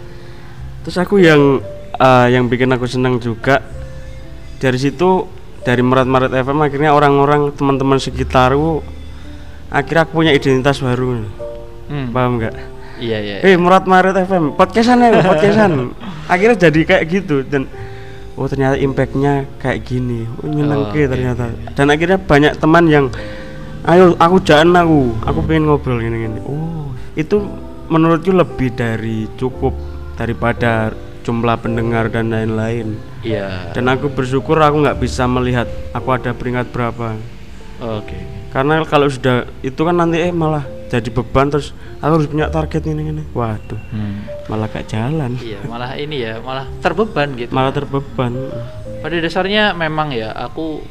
Terus 0.79 0.95
aku 0.95 1.19
yang 1.19 1.59
eh, 1.99 2.27
yang 2.31 2.47
bikin 2.47 2.71
aku 2.71 2.87
senang 2.87 3.19
juga 3.19 3.59
dari 4.59 4.79
situ 4.79 5.27
dari 5.63 5.83
Merat 5.83 6.07
Maret 6.07 6.31
FM 6.31 6.59
akhirnya 6.63 6.91
orang-orang 6.95 7.51
teman-teman 7.51 7.99
sekitarku 7.99 8.79
akhirnya 9.69 10.01
aku 10.07 10.11
punya 10.23 10.31
identitas 10.33 10.79
baru. 10.79 11.27
Hmm. 11.89 12.09
Paham 12.15 12.39
nggak? 12.39 12.55
iya 12.99 13.17
iya 13.23 13.35
Eh 13.47 13.55
Merat 13.55 13.87
Maret 13.87 14.27
FM 14.27 14.59
podcastan 14.59 14.99
ya 14.99 15.23
podcastan. 15.23 15.95
akhirnya 16.27 16.57
jadi 16.69 16.79
kayak 16.83 17.03
gitu 17.07 17.47
dan 17.47 17.65
oh 18.35 18.47
ternyata 18.47 18.75
impactnya 18.79 19.47
kayak 19.59 19.83
gini. 19.83 20.27
Oh 20.43 20.47
nyenengke 20.47 20.99
Oh, 20.99 21.07
oke, 21.07 21.11
ternyata. 21.11 21.45
Dan 21.75 21.85
akhirnya 21.91 22.19
banyak 22.19 22.53
teman 22.59 22.85
yang 22.87 23.05
ayo 23.87 24.15
aku 24.19 24.37
jangan 24.43 24.83
aku, 24.83 25.15
aku 25.23 25.39
pengen 25.47 25.71
ngobrol 25.71 25.99
gini-gini. 25.99 26.39
Oh 26.43 26.88
itu 27.19 27.43
menurutku 27.85 28.31
lebih 28.31 28.71
dari 28.71 29.27
cukup 29.35 29.75
daripada 30.15 30.95
jumlah 31.21 31.59
pendengar 31.59 32.07
dan 32.07 32.31
lain-lain. 32.31 32.95
iya 33.21 33.69
Dan 33.69 33.85
aku 33.85 34.07
bersyukur 34.07 34.55
aku 34.55 34.79
nggak 34.79 34.97
bisa 34.97 35.27
melihat 35.27 35.67
aku 35.91 36.09
ada 36.09 36.31
peringkat 36.31 36.71
berapa. 36.71 37.19
oke 37.79 38.17
Karena 38.49 38.81
kalau 38.83 39.05
sudah 39.05 39.45
itu 39.61 39.77
kan 39.77 39.93
nanti 39.93 40.17
eh 40.19 40.31
malah 40.31 40.63
jadi 40.89 41.05
beban 41.07 41.53
terus 41.53 41.69
aku 41.99 42.13
harus 42.15 42.27
punya 42.27 42.49
target 42.49 42.81
ini 42.83 43.03
ini. 43.07 43.23
Waduh, 43.29 43.77
Hmm. 43.91 44.25
malah 44.47 44.65
gak 44.67 44.89
jalan. 44.89 45.37
iya 45.37 45.61
malah 45.63 45.93
ini 45.93 46.17
ya 46.19 46.39
malah 46.39 46.65
terbeban 46.79 47.35
gitu 47.35 47.51
Malah 47.51 47.69
terbeban. 47.69 48.31
pada 48.99 49.15
dasarnya 49.15 49.71
memang 49.73 50.09
ya 50.09 50.33
aku 50.33 50.81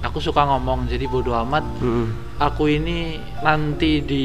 aku 0.00 0.18
suka 0.18 0.42
ngomong 0.46 0.86
jadi 0.86 1.04
bodoh 1.04 1.36
amat 1.42 1.62
Mm-mm. 1.78 2.06
aku 2.38 2.66
ini 2.68 3.18
nanti 3.38 4.00
di 4.00 4.24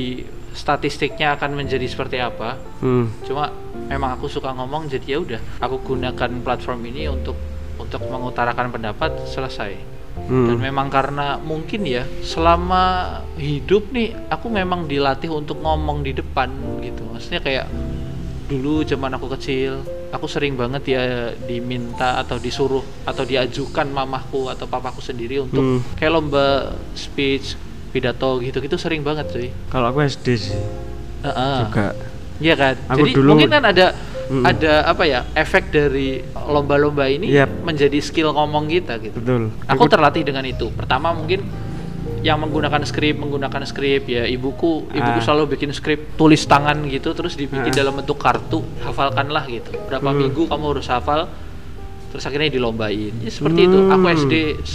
statistiknya 0.51 1.33
akan 1.33 1.55
menjadi 1.55 1.87
seperti 1.87 2.17
apa 2.17 2.59
Hmm. 2.79 3.07
cuma 3.23 3.51
memang 3.87 4.15
aku 4.15 4.27
suka 4.27 4.51
ngomong 4.51 4.87
jadi 4.87 5.07
ya 5.07 5.19
udah 5.19 5.41
aku 5.59 5.79
gunakan 5.85 6.31
platform 6.41 6.81
ini 6.85 7.07
untuk 7.07 7.35
untuk 7.77 8.03
mengutarakan 8.03 8.69
pendapat 8.69 9.11
selesai 9.25 9.73
dan 10.11 10.27
Hmm. 10.27 10.59
memang 10.59 10.91
karena 10.91 11.39
mungkin 11.39 11.81
ya 11.83 12.03
selama 12.21 12.83
hidup 13.35 13.89
nih 13.89 14.11
aku 14.27 14.47
memang 14.47 14.85
dilatih 14.85 15.31
untuk 15.31 15.57
ngomong 15.57 16.03
di 16.03 16.11
depan 16.11 16.51
gitu 16.79 17.03
maksudnya 17.05 17.39
kayak 17.39 17.65
dulu 18.45 18.83
zaman 18.83 19.15
aku 19.15 19.31
kecil 19.31 19.79
aku 20.11 20.27
sering 20.27 20.59
banget 20.59 20.83
ya 20.85 21.03
diminta 21.39 22.19
atau 22.19 22.35
disuruh 22.35 22.83
atau 23.01 23.23
diajukan 23.23 23.87
mamahku 23.87 24.51
atau 24.51 24.67
papaku 24.67 24.99
sendiri 24.99 25.39
untuk 25.39 25.63
Hmm. 25.63 25.79
kayak 25.95 26.11
lomba 26.11 26.75
speech 26.91 27.55
pidato 27.91 28.39
gitu-gitu 28.39 28.75
sering 28.75 29.01
banget 29.01 29.27
cuy 29.29 29.49
Kalau 29.67 29.87
aku 29.87 29.99
SD 30.01 30.27
sih 30.33 30.55
Heeh. 31.21 31.57
juga. 31.63 31.93
Iya 32.41 32.55
kan. 32.55 32.75
Aku 32.89 33.05
Jadi 33.05 33.11
dulu- 33.13 33.29
mungkin 33.37 33.49
kan 33.51 33.63
ada 33.63 33.87
Mm. 34.25 34.47
ada 34.47 34.87
apa 34.87 35.03
ya 35.03 35.27
efek 35.33 35.69
dari 35.69 36.17
lomba-lomba 36.33 37.03
ini 37.05 37.27
Yap. 37.29 37.61
menjadi 37.61 37.99
skill 37.99 38.31
ngomong 38.31 38.65
kita 38.65 38.95
gitu. 38.97 39.19
Betul. 39.19 39.51
Aku 39.67 39.83
terlatih 39.85 40.23
dengan 40.23 40.41
itu. 40.41 40.71
Pertama 40.71 41.11
mungkin 41.11 41.43
yang 42.21 42.39
menggunakan 42.39 42.79
skrip 42.81 43.17
menggunakan 43.17 43.61
skrip 43.63 44.07
ya 44.07 44.23
ibuku 44.23 44.87
ibuku 44.87 45.19
Ah. 45.19 45.21
selalu 45.21 45.51
bikin 45.51 45.69
skrip 45.69 46.15
tulis 46.15 46.41
tangan 46.43 46.85
gitu 46.85 47.11
terus 47.11 47.33
dibikin 47.33 47.69
Ah. 47.69 47.75
dalam 47.75 47.93
bentuk 47.93 48.15
kartu 48.15 48.61
hafalkanlah 48.79 49.45
gitu 49.45 49.73
berapa 49.83 50.05
Hmm. 50.05 50.17
minggu 50.19 50.45
kamu 50.45 50.65
harus 50.69 50.85
hafal 50.85 51.25
terus 52.11 52.23
akhirnya 52.23 52.51
dilombain 52.51 53.15
ya 53.17 53.31
seperti 53.31 53.65
itu 53.65 53.79
aku 53.87 54.03
Hmm. 54.03 54.17
SD 54.17 54.33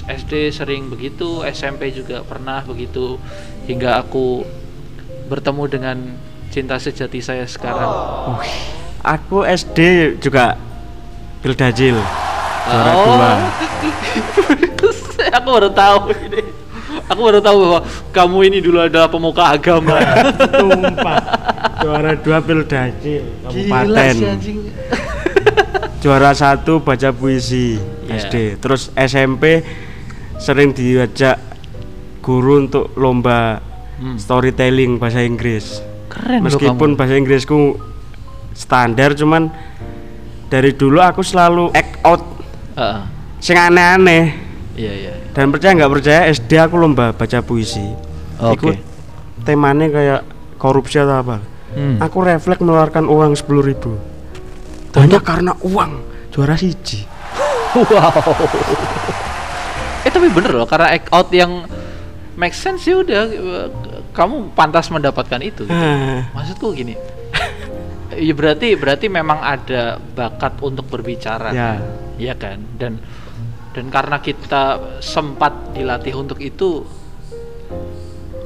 SD 0.08 0.32
sering 0.50 0.88
begitu 0.88 1.44
SMP 1.44 1.92
juga 1.92 2.20
pernah 2.20 2.60
begitu 2.60 3.20
hingga 3.64 4.00
aku 4.00 4.42
bertemu 5.26 5.62
dengan 5.66 5.96
cinta 6.48 6.76
sejati 6.76 7.20
saya 7.20 7.44
sekarang 7.44 7.92
Aku 8.98 9.44
SD 9.44 9.78
juga 10.18 10.58
Bildajil. 11.38 11.94
Juara 12.64 12.90
Oh. 12.90 13.04
dua. 13.06 13.32
aku 15.36 15.48
baru 15.48 15.70
tahu 15.70 15.96
ini 16.24 16.42
aku 17.04 17.20
baru 17.20 17.38
tahu 17.38 17.56
bahwa 17.60 17.80
kamu 18.10 18.38
ini 18.44 18.58
dulu 18.58 18.78
adalah 18.80 19.06
pemuka 19.06 19.44
agama 19.48 19.94
Tumpah. 20.34 21.18
Juara 21.78 22.12
dua 22.16 22.38
Bildajil 22.40 23.22
Gila 23.46 23.86
kabupaten. 23.86 24.14
sih 24.16 24.26
anjing 24.26 24.58
Juara 26.06 26.30
satu 26.30 26.78
baca 26.78 27.10
puisi 27.10 27.74
Iya. 28.06 28.22
SD. 28.22 28.34
Terus 28.62 28.94
SMP 28.94 29.58
sering 30.38 30.70
diajak 30.70 31.34
guru 32.22 32.62
untuk 32.62 32.94
lomba 32.94 33.58
Hmm. 33.96 34.14
storytelling 34.14 35.02
bahasa 35.02 35.18
Inggris. 35.20 35.82
keren 36.06 36.46
Meskipun 36.46 36.94
bahasa 36.94 37.18
Inggrisku 37.18 37.74
standar 38.52 39.12
cuman 39.12 39.50
dari 40.46 40.70
dulu 40.70 41.02
aku 41.02 41.20
selalu 41.20 41.74
act 41.74 41.98
out 42.00 42.22
Heeh. 42.72 43.02
sing 43.38 43.52
aneh-aneh 43.52 44.32
iya 44.72 44.92
iya 44.94 45.12
dan 45.32 45.50
percaya 45.50 45.74
nggak 45.74 45.90
percaya 45.90 46.20
SD 46.26 46.56
aku 46.56 46.76
lomba 46.76 47.10
baca 47.10 47.40
puisi 47.40 47.82
Oke. 48.38 48.54
Iku 48.54 48.68
temanya 49.42 49.90
kayak 49.90 50.20
korupsi 50.56 50.96
atau 50.96 51.18
apa 51.18 51.36
Hmm. 51.74 51.98
aku 51.98 52.16
refleks 52.22 52.62
mengeluarkan 52.62 53.04
uang 53.04 53.34
sepuluh 53.34 53.60
ribu 53.60 53.98
hanya 54.96 55.20
karena 55.20 55.52
uang. 55.62 55.92
Juara 56.32 56.56
siji. 56.56 57.04
Wow. 57.76 58.12
Eh 60.04 60.10
tapi 60.12 60.32
bener 60.32 60.56
loh 60.56 60.64
karena 60.64 60.96
act 60.96 61.12
out 61.12 61.28
yang 61.28 61.68
make 62.36 62.56
sense 62.56 62.88
ya 62.88 63.04
udah 63.04 63.22
kamu 64.16 64.56
pantas 64.56 64.88
mendapatkan 64.88 65.40
itu 65.44 65.68
gitu. 65.68 65.72
Ah, 65.72 66.24
maksudku 66.32 66.72
gini 66.72 66.96
ya 68.16 68.32
berarti 68.32 68.74
berarti 68.74 69.06
memang 69.12 69.38
ada 69.44 70.00
bakat 70.00 70.58
untuk 70.64 70.88
berbicara. 70.88 71.52
Ya. 71.52 71.70
Iya 72.16 72.34
kan? 72.34 72.58
Dan 72.80 72.96
dan 73.76 73.92
karena 73.92 74.16
kita 74.24 74.96
sempat 75.04 75.76
dilatih 75.76 76.16
untuk 76.16 76.40
itu 76.40 76.88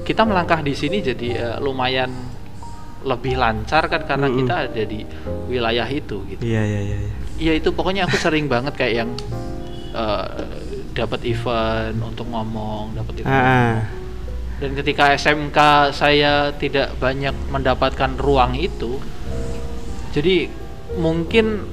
kita 0.03 0.27
melangkah 0.27 0.59
di 0.59 0.75
sini 0.75 0.99
jadi 0.99 1.29
eh, 1.39 1.57
lumayan 1.63 2.11
lebih 3.01 3.35
lancar 3.35 3.89
kan 3.89 4.05
karena 4.05 4.29
Mm-mm. 4.29 4.39
kita 4.39 4.55
ada 4.69 4.83
di 4.85 5.01
wilayah 5.47 5.87
itu 5.87 6.21
gitu 6.29 6.43
iya 6.43 6.63
iya 6.63 6.81
iya 6.83 6.99
iya. 7.01 7.13
Iya 7.41 7.53
itu 7.57 7.73
pokoknya 7.73 8.05
aku 8.05 8.15
sering 8.15 8.45
banget 8.47 8.77
kayak 8.77 8.95
yang 8.95 9.11
eh, 9.91 10.27
dapat 10.93 11.25
event 11.25 11.97
untuk 11.99 12.29
ngomong 12.29 12.93
dapat 12.93 13.25
event 13.25 13.33
Ah, 13.33 13.49
ah. 13.49 13.77
dan 14.61 14.71
ketika 14.77 15.17
SMK 15.17 15.59
saya 15.91 16.33
tidak 16.53 16.93
banyak 16.97 17.33
mendapatkan 17.49 18.13
ruang 18.17 18.53
itu 18.55 19.01
jadi 20.11 20.51
mungkin 20.95 21.65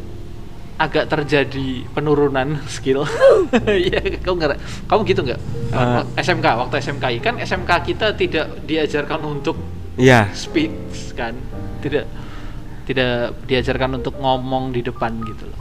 agak 0.77 1.09
terjadi 1.09 1.83
penurunan 1.89 2.61
skill 2.71 3.03
Iya, 3.67 3.99
kamu 4.23 4.35
nggak 4.37 4.59
kamu 4.87 5.01
gitu 5.03 5.21
nggak 5.25 5.41
Eh. 5.67 6.01
SMK 6.15 6.47
waktu 6.47 6.79
SMK 6.79 7.05
kan 7.19 7.35
SMK 7.37 7.71
kita 7.83 8.15
tidak 8.15 8.63
diajarkan 8.63 9.19
untuk 9.27 9.59
iya. 9.97 10.29
Speak 10.31 10.71
kan? 11.17 11.33
Tidak 11.83 12.05
tidak 12.87 13.35
diajarkan 13.43 13.99
untuk 13.99 14.15
ngomong 14.15 14.71
di 14.71 14.79
depan 14.79 15.11
gitu 15.27 15.49
loh. 15.49 15.59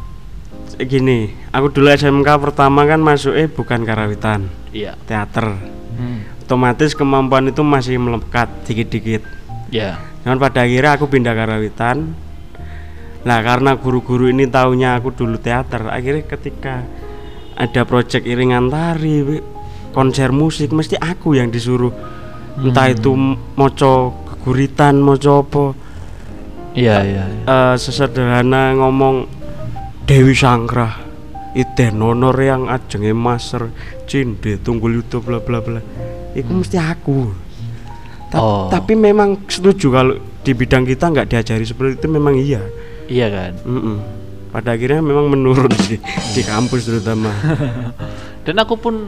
Gini 0.79 1.33
aku 1.51 1.73
dulu 1.73 1.91
SMK 1.91 2.29
pertama 2.39 2.87
kan 2.87 3.03
masuk 3.03 3.35
eh 3.35 3.49
bukan 3.51 3.83
karawitan 3.83 4.47
iya. 4.71 4.95
teater. 5.09 5.77
Hmm. 5.97 6.29
otomatis 6.45 6.93
kemampuan 6.93 7.49
itu 7.49 7.65
masih 7.65 7.97
melekat 7.97 8.53
dikit-dikit. 8.69 9.25
Ya 9.73 9.97
Cuman 10.27 10.43
pada 10.43 10.67
akhirnya 10.67 10.99
aku 10.99 11.07
pindah 11.07 11.39
karawitan. 11.39 12.11
Nah 13.23 13.39
karena 13.47 13.79
guru-guru 13.79 14.27
ini 14.27 14.51
taunya 14.51 14.99
aku 14.99 15.15
dulu 15.15 15.39
teater, 15.39 15.87
akhirnya 15.87 16.27
ketika 16.27 16.83
ada 17.55 17.87
proyek 17.87 18.27
iringan 18.27 18.67
tari, 18.67 19.23
konser 19.95 20.35
musik, 20.35 20.75
mesti 20.75 20.99
aku 20.99 21.39
yang 21.39 21.55
disuruh. 21.55 21.95
Entah 22.59 22.91
itu 22.91 23.15
m- 23.15 23.39
moco 23.55 24.26
keguritan, 24.47 25.03
moco 25.03 25.43
apa. 25.43 25.65
iya 26.71 27.03
iya 27.03 27.25
Eh, 27.43 27.75
sesederhana 27.75 28.79
ngomong 28.79 29.27
Dewi 30.07 30.31
Sanggrah, 30.33 31.03
Iden 31.51 31.99
honor 31.99 32.37
yang 32.39 32.71
ajenge 32.71 33.11
master, 33.11 33.75
cinde 34.07 34.63
tunggul 34.63 34.95
YouTube 34.95 35.27
bla 35.27 35.43
bla 35.43 35.59
bla. 35.59 35.83
Itu 36.31 36.55
mesti 36.55 36.79
aku. 36.79 37.35
Ta- 38.31 38.39
Oh. 38.39 38.69
Tapi 38.69 38.95
memang 38.95 39.47
setuju 39.47 39.87
kalau 39.89 40.15
di 40.43 40.53
bidang 40.53 40.85
kita 40.85 41.09
nggak 41.09 41.27
diajari 41.27 41.63
seperti 41.63 41.97
itu 41.97 42.07
memang 42.07 42.35
iya. 42.35 42.59
iya 43.07 43.27
kan 43.27 43.55
Mm-mm. 43.65 43.97
Pada 44.51 44.75
akhirnya 44.75 44.99
memang 44.99 45.27
menurun 45.27 45.71
sih 45.81 45.97
di 46.33 46.43
kampus 46.43 46.85
terutama. 46.85 47.31
dan 48.45 48.55
aku 48.59 48.75
pun 48.77 49.07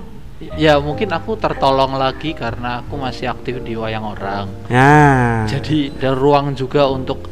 ya 0.54 0.78
mungkin 0.78 1.10
aku 1.10 1.34
tertolong 1.34 1.94
lagi 1.94 2.30
karena 2.30 2.80
aku 2.80 2.94
masih 2.94 3.26
aktif 3.26 3.58
di 3.60 3.74
wayang 3.74 4.06
orang 4.06 4.46
Ya. 4.70 5.42
jadi 5.48 5.90
ada 5.92 6.14
ruang 6.14 6.54
juga 6.54 6.86
untuk 6.86 7.26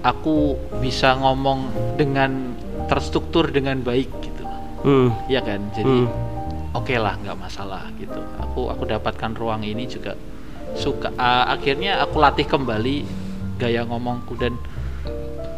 aku 0.00 0.54
bisa 0.78 1.16
ngomong 1.16 1.68
dengan 1.96 2.54
terstruktur 2.86 3.48
dengan 3.48 3.80
baik 3.80 4.08
gitu. 4.22 4.44
Hmm. 4.80 5.10
Iya 5.26 5.42
kan? 5.42 5.60
Jadi 5.72 5.84
Hmm. 5.84 6.08
oke 6.72 6.94
lah 6.94 7.18
nggak 7.18 7.36
masalah 7.36 7.88
gitu. 7.96 8.16
Aku 8.38 8.68
aku 8.68 8.86
dapatkan 8.86 9.34
ruang 9.34 9.60
ini 9.60 9.84
juga 9.84 10.14
suka. 10.72 11.10
a- 11.16 11.50
akhirnya 11.50 11.98
aku 11.98 12.16
latih 12.16 12.44
kembali 12.44 12.96
gaya 13.58 13.82
ngomongku 13.82 14.38
dan 14.38 14.54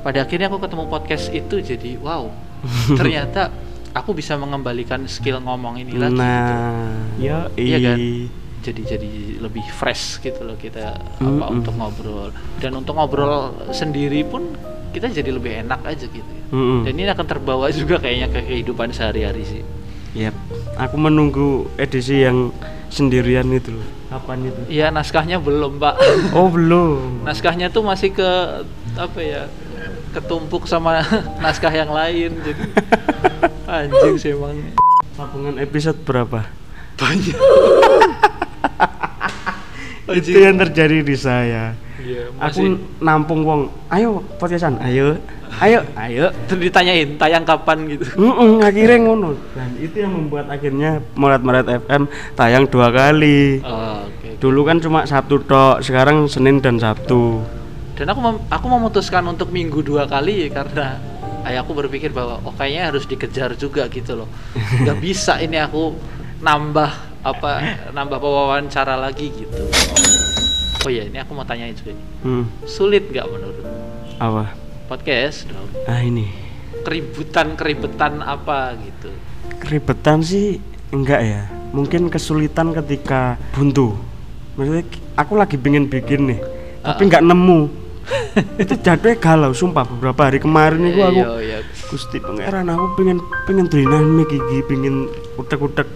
pada 0.01 0.25
akhirnya 0.25 0.49
aku 0.49 0.59
ketemu 0.59 0.85
podcast 0.89 1.29
itu 1.29 1.61
jadi 1.61 2.01
wow 2.01 2.31
ternyata 2.99 3.53
aku 3.93 4.11
bisa 4.13 4.35
mengembalikan 4.35 5.03
skill 5.05 5.39
ngomong 5.39 5.77
ini 5.77 5.93
lagi. 5.93 6.13
gitu. 6.13 6.21
Nah, 6.21 6.95
ya 7.17 7.39
Iya 7.55 7.79
kan? 7.81 7.99
Jadi 8.61 8.81
jadi 8.85 9.11
lebih 9.41 9.65
fresh 9.73 10.21
gitu 10.21 10.45
loh 10.45 10.53
kita 10.55 10.93
apa 10.93 11.25
Mm-mm. 11.25 11.55
untuk 11.57 11.73
ngobrol 11.75 12.29
dan 12.61 12.77
untuk 12.77 12.93
ngobrol 12.93 13.57
sendiri 13.71 14.21
pun 14.21 14.53
kita 14.93 15.09
jadi 15.09 15.33
lebih 15.33 15.65
enak 15.65 15.81
aja 15.83 16.05
gitu. 16.05 16.21
ya. 16.21 16.45
Mm-mm. 16.53 16.85
Dan 16.85 16.93
ini 16.95 17.09
akan 17.09 17.25
terbawa 17.25 17.73
juga 17.73 17.97
kayaknya 17.97 18.29
ke 18.29 18.41
kehidupan 18.45 18.93
sehari-hari 18.93 19.43
sih. 19.43 19.63
Yap. 20.13 20.37
Aku 20.77 20.99
menunggu 20.99 21.49
edisi 21.77 22.21
yang 22.21 22.53
sendirian 22.89 23.49
itu 23.49 23.73
loh. 23.73 23.87
Kapan 24.11 24.43
itu? 24.45 24.61
Iya 24.69 24.91
naskahnya 24.91 25.39
belum 25.39 25.79
pak. 25.79 25.95
Oh 26.37 26.51
belum. 26.51 27.25
Naskahnya 27.25 27.71
tuh 27.71 27.81
masih 27.81 28.13
ke 28.13 28.29
apa 28.93 29.19
ya 29.19 29.47
ketumpuk 30.11 30.67
sama 30.67 31.01
naskah 31.43 31.71
yang 31.71 31.89
lain 31.89 32.35
jadi 32.43 32.65
anjing 33.71 34.17
sih 34.19 34.35
emang 34.35 34.59
Tabungan 35.15 35.57
episode 35.57 35.99
berapa? 36.03 36.43
banyak. 36.97 37.33
Itu 40.11 40.37
yang 40.37 40.59
terjadi 40.59 41.01
di 41.01 41.17
saya. 41.17 41.73
Iya, 41.97 42.29
Aku 42.41 42.61
nampung 42.99 43.41
wong. 43.41 43.61
Ayo 43.89 44.21
podcastan, 44.37 44.77
ayo. 44.83 45.17
Ayo, 45.61 45.81
ayo. 45.95 46.31
terus 46.45 46.61
ditanyain 46.63 47.15
tayang 47.17 47.45
kapan 47.45 47.85
gitu. 47.87 48.05
Mm-mm, 48.17 48.61
akhirnya 48.61 48.99
ngono. 49.01 49.35
Dan 49.53 49.71
itu 49.77 49.97
yang 49.97 50.13
membuat 50.13 50.47
akhirnya 50.47 51.03
Morat 51.15 51.43
Morat 51.43 51.67
FM 51.67 52.05
tayang 52.33 52.65
dua 52.67 52.89
kali. 52.91 53.61
Oh, 53.61 54.05
Oke. 54.05 54.37
Dulu 54.37 54.61
kan 54.63 54.77
cuma 54.79 55.05
Sabtu 55.05 55.41
tok, 55.41 55.81
sekarang 55.81 56.27
Senin 56.27 56.59
dan 56.59 56.77
Sabtu. 56.77 57.41
Dan 57.95 58.09
aku 58.09 58.21
mem- 58.21 58.43
aku 58.49 58.67
memutuskan 58.67 59.25
untuk 59.25 59.49
minggu 59.49 59.81
dua 59.81 60.05
kali 60.05 60.49
karena 60.49 60.97
ayahku 61.43 61.73
berpikir 61.73 62.11
bahwa 62.11 62.41
oh 62.41 62.53
kayaknya 62.53 62.91
harus 62.91 63.05
dikejar 63.05 63.55
juga 63.55 63.87
gitu 63.87 64.17
loh. 64.17 64.29
Gak 64.81 64.99
bisa 64.99 65.39
ini 65.39 65.57
aku 65.57 65.95
nambah 66.41 66.91
apa 67.21 67.51
nambah 67.93 68.17
wawancara 68.17 68.97
lagi 68.97 69.29
gitu. 69.31 69.63
Oh 70.81 70.89
iya 70.89 71.05
ini 71.05 71.17
aku 71.17 71.33
mau 71.33 71.45
tanyain 71.45 71.73
juga 71.73 71.93
nih. 71.93 72.07
Hmm, 72.23 72.45
Sulit 72.65 73.05
nggak 73.07 73.27
menurut 73.27 73.65
apa? 74.17 74.53
podcast 74.89 75.47
dong? 75.47 75.69
Ah 75.85 76.01
ini. 76.01 76.27
Keributan 76.81 77.55
keributan 77.55 78.21
apa 78.21 78.73
gitu? 78.75 79.13
Keribetan 79.61 80.25
sih 80.25 80.57
enggak 80.91 81.21
ya. 81.21 81.43
Mungkin 81.71 82.09
kesulitan 82.09 82.73
ketika 82.75 83.37
buntu. 83.53 83.95
Maksudnya 84.57 84.85
aku 85.15 85.37
lagi 85.37 85.55
pengen 85.55 85.87
bikin 85.87 86.27
nih, 86.27 86.41
tapi 86.83 87.03
Ah. 87.05 87.09
nggak 87.09 87.25
nemu. 87.25 87.61
Itu 88.63 88.75
jatuhnya 88.79 89.17
galau 89.19 89.53
sumpah. 89.53 89.85
Beberapa 89.87 90.31
hari 90.31 90.39
kemarin 90.39 90.91
itu 90.91 91.01
aku 91.01 91.21
Iya, 91.21 91.31
iya. 91.41 91.59
Gusti 91.91 92.19
pangeran 92.19 92.67
aku 92.71 92.87
pengen 92.99 93.19
pengen 93.45 93.67
dolinan 93.67 94.05
mic 94.15 94.31
gigi 94.31 94.63
pengen 94.67 95.11
utek-utek 95.35 95.87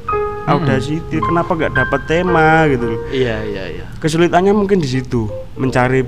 Audacity 0.45 1.25
kenapa 1.25 1.57
nggak 1.57 1.73
dapat 1.73 2.01
tema 2.05 2.69
gitu 2.69 2.85
loh? 2.85 3.01
Iya 3.09 3.37
iya 3.49 3.65
iya. 3.81 3.87
kesulitannya 3.97 4.53
mungkin 4.53 4.77
di 4.77 4.89
situ 4.89 5.25
mencari 5.57 6.05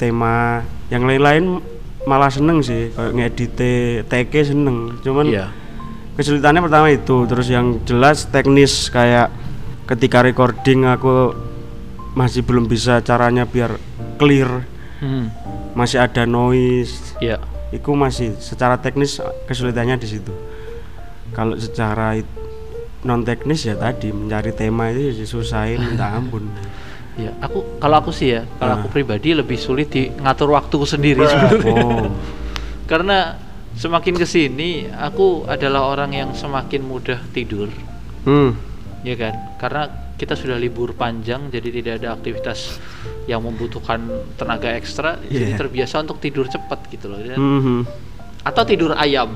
tema. 0.00 0.64
Yang 0.88 1.02
lain-lain 1.04 1.44
malah 2.08 2.32
seneng 2.32 2.64
sih 2.64 2.88
kayak 2.96 3.12
ngedit 3.12 3.60
TK 4.08 4.32
seneng. 4.56 4.96
Cuman 5.04 5.28
Iya. 5.28 5.52
kesulitannya 6.16 6.64
pertama 6.64 6.88
itu. 6.88 7.28
Terus 7.28 7.52
yang 7.52 7.84
jelas 7.84 8.24
teknis 8.32 8.88
kayak 8.88 9.28
ketika 9.84 10.24
recording 10.24 10.88
aku 10.88 11.36
masih 12.16 12.40
belum 12.48 12.72
bisa 12.72 13.04
caranya 13.04 13.44
biar 13.44 13.76
clear 14.16 14.64
Hmm. 14.98 15.30
masih 15.72 15.98
ada 15.98 16.26
noise 16.26 17.14
Iya. 17.18 17.38
itu 17.70 17.90
masih 17.92 18.34
secara 18.36 18.74
teknis 18.76 19.18
kesulitannya 19.46 19.94
di 19.96 20.08
situ 20.08 20.34
kalau 21.30 21.54
secara 21.54 22.18
non 23.00 23.22
teknis 23.22 23.62
ya 23.62 23.74
tadi 23.74 24.10
mencari 24.10 24.50
tema 24.50 24.90
itu 24.90 25.14
ya 25.14 25.24
susahin 25.24 25.78
minta 25.86 26.10
ampun 26.10 26.50
Iya, 27.14 27.34
aku 27.42 27.82
kalau 27.82 27.98
aku 27.98 28.10
sih 28.14 28.30
ya, 28.30 28.46
kalau 28.58 28.72
Ah. 28.72 28.78
aku 28.78 28.94
pribadi 28.94 29.34
lebih 29.34 29.58
sulit 29.58 29.90
di 29.90 30.06
ngatur 30.06 30.54
waktuku 30.54 30.86
sendiri 30.86 31.26
sebenarnya. 31.26 31.74
oh 31.74 32.06
Karena 32.90 33.34
semakin 33.74 34.14
ke 34.14 34.22
sini 34.22 34.86
aku 34.86 35.42
adalah 35.44 35.90
orang 35.90 36.14
yang 36.14 36.30
semakin 36.30 36.78
mudah 36.80 37.18
tidur, 37.34 37.74
hmm 38.22 38.54
ya 39.02 39.18
kan? 39.18 39.34
Karena 39.58 39.90
kita 40.18 40.34
sudah 40.34 40.58
libur 40.58 40.92
panjang, 40.92 41.46
jadi 41.46 41.68
tidak 41.72 41.94
ada 41.96 42.08
aktivitas 42.12 42.82
yang 43.24 43.38
membutuhkan 43.40 44.02
tenaga 44.34 44.74
ekstra, 44.74 45.16
jadi 45.22 45.54
Iya. 45.54 45.56
terbiasa 45.56 46.02
untuk 46.02 46.18
tidur 46.18 46.44
cepat 46.44 46.90
gitu 46.90 47.06
loh. 47.06 47.16
Dan- 47.16 47.38
Mhm. 47.38 47.78
Atau 48.42 48.62
tidur 48.64 48.92
ayam, 48.92 49.30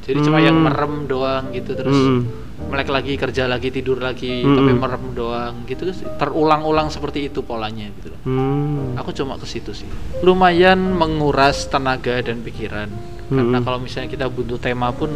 jadi 0.00 0.18
cuma 0.20 0.38
yang 0.38 0.56
Hmm. 0.56 0.64
merem 0.64 0.94
doang 1.04 1.50
gitu 1.50 1.74
terus. 1.74 1.92
Hmm. 1.92 2.22
melek 2.56 2.88
lagi 2.88 3.12
kerja 3.14 3.44
lagi 3.44 3.68
tidur 3.68 4.00
lagi 4.00 4.40
Mm-mm. 4.40 4.56
tapi 4.56 4.72
merem 4.72 5.12
doang 5.12 5.68
gitu 5.68 5.92
terulang-ulang 6.16 6.88
seperti 6.88 7.28
itu 7.28 7.44
polanya 7.44 7.84
gitu 7.92 8.08
loh. 8.08 8.20
Hmm. 8.24 8.96
aku 8.96 9.12
cuma 9.12 9.36
ke 9.36 9.44
situ 9.44 9.76
sih 9.76 9.84
lumayan 10.18 10.80
menguras 10.90 11.68
tenaga 11.68 12.16
dan 12.18 12.40
pikiran 12.40 12.88
karena 13.28 13.52
Mm-mm. 13.52 13.60
kalau 13.60 13.76
misalnya 13.76 14.08
kita 14.08 14.26
butuh 14.26 14.56
tema 14.56 14.88
pun 14.90 15.12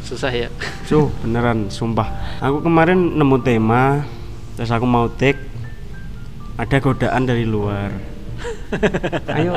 susah 0.00 0.32
ya 0.32 0.48
Suh, 0.82 1.12
beneran 1.20 1.68
sumpah. 1.68 2.08
Aku 2.40 2.64
kemarin 2.64 2.96
nemu 3.14 3.36
tema, 3.38 4.08
terus 4.58 4.74
aku 4.74 4.90
mau 4.90 5.06
take 5.06 5.38
ada 6.58 6.82
godaan 6.82 7.22
dari 7.22 7.46
luar. 7.46 7.94
Ayo. 9.38 9.54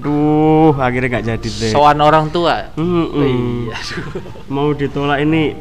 Duh, 0.00 0.72
akhirnya 0.80 1.20
nggak 1.20 1.26
jadi 1.36 1.48
deh. 1.50 1.72
soan 1.74 1.98
orang 1.98 2.30
tua 2.30 2.70
Mm-mm. 2.78 3.10
Oh 3.10 3.26
iya 3.26 3.74
Mau 4.54 4.70
ditolak 4.72 5.18
ini 5.20 5.52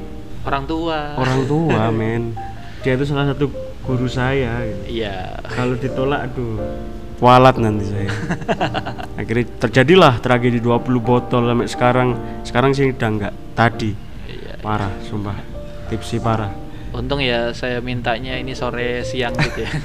orang 0.46 0.64
tua 0.64 1.18
orang 1.20 1.44
tua, 1.44 1.90
men. 2.00 2.38
Dia 2.80 2.96
itu 2.96 3.04
salah 3.04 3.36
satu 3.36 3.52
guru 3.84 4.08
saya. 4.08 4.64
gitu. 4.64 5.04
iya 5.04 5.34
Kalau 5.52 5.76
ditolak, 5.76 6.32
aduh, 6.32 6.62
walat 7.20 7.58
nanti 7.60 7.90
saya. 7.90 8.08
Akhirnya 9.20 9.50
terjadilah 9.60 10.14
tragedi 10.24 10.64
20 10.64 10.88
botol 11.04 11.44
sampai 11.44 11.68
sekarang. 11.68 12.10
Sekarang 12.48 12.72
sih 12.72 12.96
udah 12.96 13.10
enggak. 13.10 13.34
Tadi 13.58 13.92
iya 14.30 14.56
parah, 14.62 14.94
sumpah. 15.04 15.36
Tipsi 15.92 16.22
parah. 16.22 16.69
Untung 17.00 17.24
ya 17.24 17.56
saya 17.56 17.80
mintanya 17.80 18.36
ini 18.36 18.52
sore 18.52 19.08
siang 19.08 19.32
gitu 19.40 19.64
ya 19.64 19.72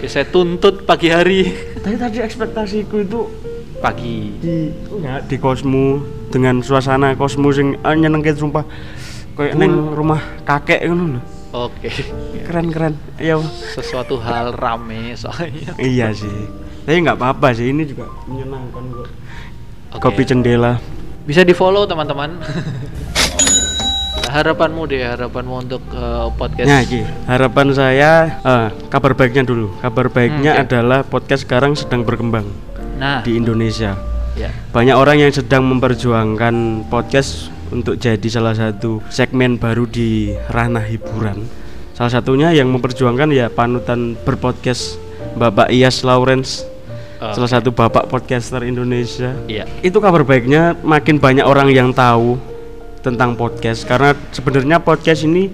Oke, 0.00 0.08
saya 0.08 0.24
tuntut 0.24 0.88
pagi 0.88 1.12
hari 1.12 1.44
Tapi 1.84 2.00
tadi 2.00 2.24
ekspektasiku 2.24 3.04
itu 3.04 3.20
pagi 3.84 4.32
di 4.40 4.72
enggak 4.88 5.28
di 5.28 5.36
kosmu 5.36 6.00
dengan 6.32 6.64
suasana 6.64 7.12
kosmu 7.16 7.52
sing 7.52 7.76
eh, 7.76 7.96
nyenengke 7.96 8.32
sumpah 8.32 8.64
kayak 9.36 9.56
neng 9.56 9.92
rumah 9.92 10.20
kakek 10.44 10.84
ngono 10.88 11.16
lho. 11.16 11.20
oke 11.52 11.88
Keren-keren. 12.48 12.96
Iya. 13.16 13.40
sesuatu 13.76 14.20
hal 14.20 14.52
rame 14.52 15.16
soalnya 15.16 15.72
iya 15.80 16.12
sih. 16.12 16.32
Tapi 16.84 16.96
nggak 17.04 17.20
apa-apa 17.20 17.52
sih, 17.52 17.70
ini 17.70 17.84
juga 17.84 18.08
menyenangkan 18.24 18.84
kok. 18.90 19.08
Oke. 19.96 20.00
Kopi 20.00 20.22
cendela. 20.24 20.80
bisa 21.28 21.44
di 21.44 21.52
follow 21.52 21.84
teman-teman 21.84 22.40
harapanmu 24.30 24.86
deh 24.86 25.02
harapanmu 25.02 25.54
untuk 25.60 25.82
eh, 25.90 26.26
podcast 26.32 26.66
Nah, 26.66 26.80
iki 26.80 27.00
harapan 27.26 27.66
saya 27.70 28.10
eh, 28.38 28.68
kabar 28.86 29.12
baiknya 29.12 29.42
dulu. 29.42 29.74
Kabar 29.78 30.06
baiknya 30.08 30.52
Hmm, 30.52 30.60
oke. 30.60 30.66
adalah 30.66 31.00
podcast 31.02 31.42
sekarang 31.42 31.74
sedang 31.74 32.02
berkembang 32.02 32.46
nah 32.94 33.20
di 33.20 33.34
Indonesia. 33.34 33.96
ya 34.32 34.52
Banyak 34.70 34.94
orang 34.94 35.18
yang 35.18 35.32
sedang 35.32 35.66
memperjuangkan 35.66 36.54
podcast 36.86 37.48
untuk 37.68 37.96
jadi 37.96 38.24
salah 38.26 38.52
satu 38.52 39.02
segmen 39.08 39.56
baru 39.56 39.84
di 39.84 40.30
ranah 40.46 40.82
hiburan. 40.82 41.44
Salah 41.92 42.10
satunya 42.10 42.50
yang 42.50 42.68
memperjuangkan 42.68 43.28
ya 43.28 43.46
panutan 43.46 44.16
berpodcast 44.18 44.96
Bapak 45.32 45.68
Iyas 45.68 46.00
Lawrence, 46.00 46.64
Oh, 47.20 47.36
salah 47.36 47.52
satu 47.52 47.68
bapak 47.68 48.08
podcaster 48.08 48.64
Indonesia. 48.64 49.36
iya 49.44 49.68
Itu 49.80 50.00
kabar 50.00 50.24
baiknya 50.24 50.72
makin 50.80 51.20
banyak 51.20 51.44
orang 51.44 51.68
yang 51.68 51.92
tahu 51.92 52.40
tentang 53.00 53.32
podcast 53.32 53.84
karena 53.84 54.12
sebenarnya 54.30 54.76
podcast 54.78 55.24
ini 55.24 55.48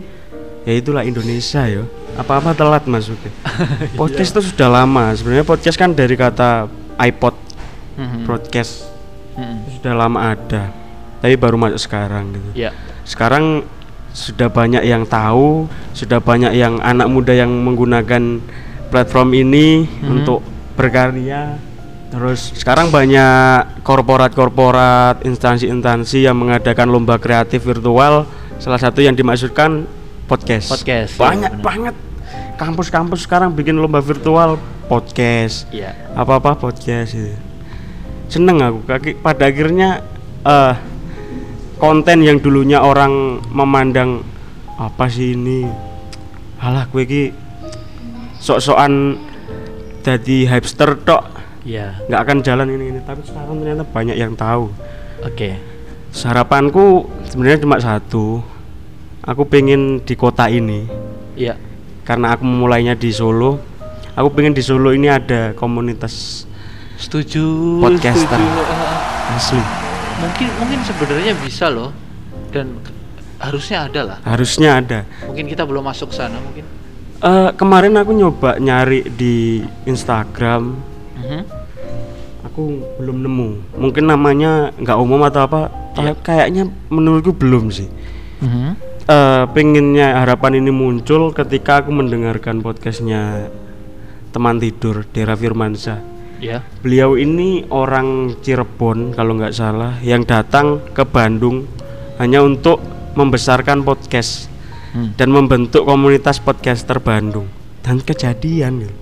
ya 0.62 0.74
itulah 0.74 1.02
Indonesia 1.02 1.62
ya. 1.62 1.82
Apa-apa 2.16 2.56
telat 2.56 2.88
masuknya. 2.88 3.28
Podcast 4.00 4.32
itu 4.32 4.40
sudah 4.48 4.72
lama. 4.72 5.12
Sebenarnya 5.12 5.44
podcast 5.44 5.76
kan 5.76 5.92
dari 5.92 6.16
kata 6.16 6.64
iPod 6.96 7.36
Mhm. 7.96 8.24
broadcast 8.24 8.88
Mhm. 9.36 9.80
sudah 9.80 9.92
lama 9.96 10.32
ada 10.32 10.68
tapi 11.16 11.32
baru 11.36 11.56
masuk 11.56 11.80
sekarang 11.80 12.28
gitu 12.32 12.68
ya 12.68 12.70
sekarang 13.04 13.64
sudah 14.12 14.48
banyak 14.48 14.84
yang 14.84 15.04
tahu 15.04 15.64
sudah 15.92 16.20
banyak 16.20 16.52
yang 16.52 16.76
anak 16.80 17.08
muda 17.08 17.32
yang 17.32 17.48
menggunakan 17.48 18.40
platform 18.88 19.28
ini 19.32 19.84
Mhm. 19.84 20.08
untuk 20.12 20.40
berkarya 20.76 21.56
Terus 22.16 22.48
sekarang 22.56 22.88
banyak 22.88 23.84
korporat-korporat, 23.84 25.20
instansi-instansi 25.28 26.24
yang 26.24 26.40
mengadakan 26.40 26.88
lomba 26.88 27.20
kreatif 27.20 27.60
virtual. 27.60 28.24
Salah 28.56 28.80
satu 28.80 29.04
yang 29.04 29.12
dimaksudkan 29.12 29.84
podcast. 30.24 30.72
Podcast, 30.72 31.20
Banyak 31.20 31.60
benar. 31.60 31.64
banget 31.64 31.94
kampus-kampus 32.56 33.28
sekarang 33.28 33.52
bikin 33.52 33.76
lomba 33.76 34.00
virtual 34.00 34.56
podcast. 34.88 35.68
Iya. 35.68 35.92
Apa-apa 36.16 36.56
podcast 36.56 37.12
itu. 37.12 37.36
Seneng 38.32 38.64
aku. 38.64 38.80
Kaki- 38.88 39.20
Pada 39.20 39.52
akhirnya 39.52 40.00
eh 40.40 40.74
konten 41.76 42.24
yang 42.24 42.40
dulunya 42.40 42.80
orang 42.80 43.44
memandang 43.52 44.24
apa 44.80 45.04
sih 45.12 45.36
ini? 45.36 45.68
Alah 46.64 46.88
gue 46.88 47.04
ki 47.04 47.22
sok-sokan 48.40 49.20
jadi 50.00 50.48
hipster 50.48 50.96
tok 51.04 51.28
Iya. 51.66 51.98
nggak 52.06 52.20
akan 52.22 52.36
jalan 52.40 52.68
ini 52.70 52.84
ini 52.94 53.00
tapi 53.02 53.26
sekarang 53.26 53.58
ternyata 53.58 53.82
banyak 53.82 54.14
yang 54.14 54.38
tahu 54.38 54.70
Oke. 55.26 55.58
harapanku 56.14 57.10
sebenarnya 57.26 57.58
cuma 57.58 57.76
satu 57.76 58.38
aku 59.20 59.42
pengen 59.44 59.98
di 59.98 60.14
kota 60.14 60.46
ini 60.46 60.86
Iya. 61.34 61.58
karena 62.06 62.38
aku 62.38 62.46
memulainya 62.46 62.94
di 62.94 63.10
Solo 63.10 63.58
aku 64.14 64.30
pengen 64.30 64.54
di 64.54 64.62
Solo 64.62 64.94
ini 64.94 65.10
ada 65.10 65.52
komunitas 65.52 66.46
Setuju. 66.96 67.44
Podcaster. 67.82 68.40
setuju. 68.40 68.62
Asli 69.36 69.60
mungkin 70.16 70.48
mungkin 70.56 70.80
sebenarnya 70.80 71.34
bisa 71.36 71.68
loh 71.68 71.92
dan 72.54 72.78
harusnya 73.36 73.84
ada 73.84 74.00
lah. 74.00 74.18
harusnya 74.24 74.80
ada 74.80 75.00
Mungkin 75.28 75.44
kita 75.44 75.68
belum 75.68 75.84
masuk 75.84 76.08
sana 76.08 76.40
mungkin. 76.40 76.64
Eh, 77.16 77.50
kemarin 77.52 77.92
aku 77.96 78.12
nyoba 78.12 78.56
nyari 78.56 79.04
di 79.10 79.60
Instagram 79.84 80.72
Mhm. 81.16 81.40
Aku 82.56 82.80
belum 82.96 83.20
nemu 83.20 83.48
mungkin 83.76 84.08
namanya 84.08 84.72
nggak 84.80 84.96
umum 84.96 85.20
atau 85.28 85.44
apa 85.44 85.60
Iya. 85.92 86.16
kayaknya 86.16 86.64
menurutku 86.88 87.36
belum 87.36 87.68
sih 87.68 87.84
Mhm. 88.40 88.68
eh 89.04 89.44
pengennya 89.52 90.24
harapan 90.24 90.64
ini 90.64 90.72
muncul 90.72 91.36
ketika 91.36 91.84
aku 91.84 91.92
mendengarkan 91.92 92.64
podcastnya 92.64 93.52
teman 94.32 94.56
tidur 94.56 95.04
Dera 95.08 95.32
Firmansyah. 95.32 96.00
Ya. 96.36 96.60
Beliau 96.80 97.16
ini 97.16 97.64
orang 97.68 98.36
Cirebon 98.40 99.12
kalau 99.12 99.36
nggak 99.36 99.52
salah 99.52 99.96
yang 100.00 100.24
datang 100.24 100.80
ke 100.92 101.04
Bandung 101.04 101.64
hanya 102.16 102.40
untuk 102.40 102.80
membesarkan 103.12 103.84
podcast 103.84 104.48
Hmm. 104.92 105.12
dan 105.16 105.28
membentuk 105.28 105.84
komunitas 105.84 106.40
podcaster 106.40 107.00
Bandung 107.00 107.48
dan 107.80 108.00
kejadian 108.00 108.80
gitu. 108.80 108.96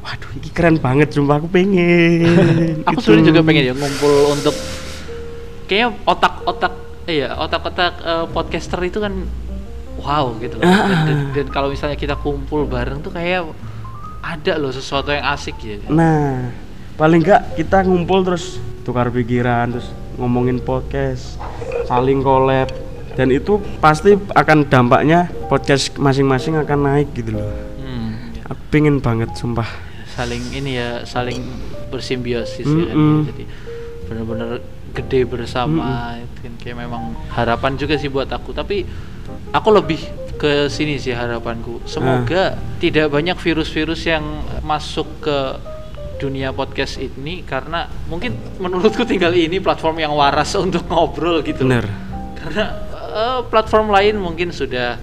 Waduh, 0.00 0.30
ini 0.34 0.48
keren 0.48 0.76
banget, 0.76 1.12
sumpah 1.12 1.36
aku 1.36 1.48
pengen. 1.48 2.80
Aku 2.88 2.96
Gitu. 2.96 3.04
sebenarnya 3.04 3.26
juga 3.28 3.40
pengen 3.42 3.64
ya 3.64 3.74
ngumpul 3.74 4.12
untuk 4.30 4.56
kayaknya 5.64 5.88
otak-otak 6.02 6.72
iya 7.04 7.28
otak-otak 7.34 7.92
eh, 8.00 8.24
podcaster 8.26 8.80
itu 8.80 8.98
kan 8.98 9.12
wow 9.98 10.32
gitu 10.38 10.56
loh. 10.56 10.64
Dan, 10.64 10.72
Ah. 10.72 11.04
dan, 11.04 11.18
dan 11.32 11.46
kalau 11.48 11.68
misalnya 11.68 11.94
kita 11.94 12.16
kumpul 12.16 12.64
bareng 12.64 13.00
tuh 13.00 13.10
kayak 13.10 13.44
ada 14.20 14.52
loh 14.56 14.70
sesuatu 14.70 15.10
yang 15.10 15.24
asik 15.26 15.56
ya. 15.60 15.76
Nah, 15.86 16.48
paling 16.94 17.20
nggak 17.20 17.56
kita 17.56 17.84
ngumpul 17.84 18.20
terus 18.22 18.56
tukar 18.82 19.08
pikiran, 19.08 19.68
terus 19.70 19.88
ngomongin 20.16 20.56
podcast, 20.58 21.36
saling 21.84 22.20
collab, 22.20 22.68
dan 23.14 23.28
itu 23.28 23.60
pasti 23.78 24.16
akan 24.30 24.64
dampaknya 24.64 25.28
podcast 25.46 25.92
masing-masing 25.94 26.56
akan 26.56 26.78
naik 26.82 27.08
gitu 27.12 27.36
loh. 27.36 27.44
Hmm. 27.76 28.32
Aku 28.46 28.60
pengen 28.70 28.96
banget, 28.98 29.28
sumpah. 29.34 29.68
Saling 30.20 30.44
ini 30.52 30.76
ya 30.76 31.08
saling 31.08 31.40
bersimbiosis 31.88 32.68
ya. 32.68 32.92
Mm-mm. 32.92 33.24
Jadi 33.24 33.44
benar-benar 34.04 34.60
gede 34.90 35.22
bersama 35.22 36.18
itu 36.18 36.38
kan 36.42 36.54
kayak 36.58 36.76
memang 36.82 37.14
harapan 37.30 37.78
juga 37.78 37.94
sih 37.94 38.10
buat 38.10 38.26
aku 38.26 38.50
tapi 38.50 38.82
aku 39.54 39.68
lebih 39.70 40.00
ke 40.34 40.66
sini 40.66 40.98
sih 40.98 41.14
harapanku 41.14 41.84
semoga 41.86 42.58
tidak 42.82 43.12
banyak 43.12 43.38
virus-virus 43.38 44.02
yang 44.08 44.24
masuk 44.66 45.06
ke 45.22 45.38
dunia 46.18 46.50
podcast 46.52 47.00
ini 47.00 47.46
karena 47.46 47.88
mungkin 48.10 48.36
menurutku 48.60 49.06
tinggal 49.06 49.32
ini 49.32 49.56
platform 49.62 50.02
yang 50.02 50.12
waras 50.12 50.52
untuk 50.64 50.84
ngobrol 50.90 51.40
gitu. 51.40 51.64
Bener. 51.64 51.86
karena 52.40 52.64
eh, 53.14 53.40
platform 53.46 53.92
lain 53.94 54.16
mungkin 54.18 54.50
sudah 54.50 54.96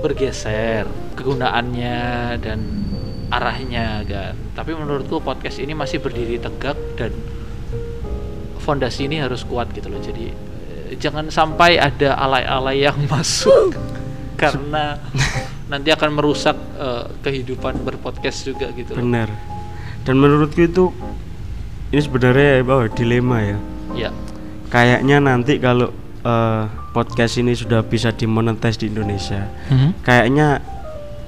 bergeser 0.00 0.86
kegunaannya 1.16 2.00
dan 2.40 2.81
arahnya 3.32 4.04
kan 4.04 4.36
tapi 4.52 4.76
menurutku 4.76 5.24
podcast 5.24 5.56
ini 5.56 5.72
masih 5.72 6.04
berdiri 6.04 6.36
tegak 6.36 6.76
dan 7.00 7.16
fondasi 8.60 9.08
ini 9.08 9.18
harus 9.18 9.42
kuat 9.48 9.72
gitu 9.72 9.88
loh 9.88 9.98
jadi 9.98 10.30
eh, 10.92 11.00
jangan 11.00 11.32
sampai 11.32 11.80
ada 11.80 12.14
alay-alay 12.20 12.84
yang 12.84 13.00
masuk 13.12 13.72
karena 14.42 15.00
nanti 15.72 15.88
akan 15.88 16.10
merusak 16.12 16.56
eh, 16.76 17.04
kehidupan 17.24 17.80
berpodcast 17.80 18.44
juga 18.44 18.68
gitu 18.76 18.92
loh. 18.92 19.00
Bener. 19.00 19.28
Dan 20.04 20.20
menurutku 20.20 20.60
itu 20.60 20.92
ini 21.94 22.00
sebenarnya 22.02 22.60
bahwa 22.66 22.90
dilema 22.92 23.38
ya. 23.40 23.58
ya 23.94 24.10
Kayaknya 24.68 25.16
nanti 25.24 25.56
kalau 25.56 25.88
eh, 26.20 26.64
podcast 26.92 27.40
ini 27.40 27.56
sudah 27.56 27.80
bisa 27.80 28.12
dimonetize 28.12 28.76
di 28.76 28.92
Indonesia, 28.92 29.48
kayaknya 30.04 30.60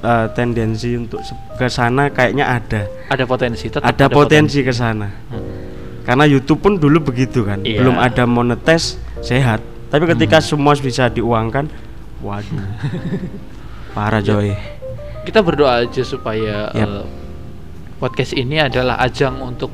eh, 0.05 0.27
tendensi 0.37 0.93
untuk 0.95 1.25
ke 1.57 1.67
sana 1.67 2.13
kayaknya 2.13 2.45
ada. 2.45 2.83
ada 3.09 3.25
potensi 3.25 3.73
tetap 3.73 3.83
ada 3.83 4.07
potensi 4.07 4.61
ke 4.61 4.71
sana. 4.71 5.09
Hmm. 5.33 6.05
Karena 6.05 6.29
YouTube 6.29 6.61
pun 6.61 6.77
dulu 6.77 7.01
begitu 7.09 7.49
kan, 7.49 7.65
Iya. 7.65 7.81
belum 7.81 7.97
ada 7.97 8.29
monetize 8.29 9.01
sehat. 9.25 9.65
Tapi 9.89 10.05
ketika 10.05 10.45
semua 10.45 10.77
bisa 10.77 11.09
diuangkan, 11.09 11.65
waduh, 12.21 12.69
parah 13.97 14.21
coy. 14.21 14.53
kita 15.25 15.41
berdoa 15.41 15.89
aja 15.89 16.03
supaya 16.05 16.69
Yap. 16.77 16.85
eh, 16.85 17.05
podcast 17.97 18.37
ini 18.37 18.61
adalah 18.61 19.01
ajang 19.01 19.41
untuk 19.41 19.73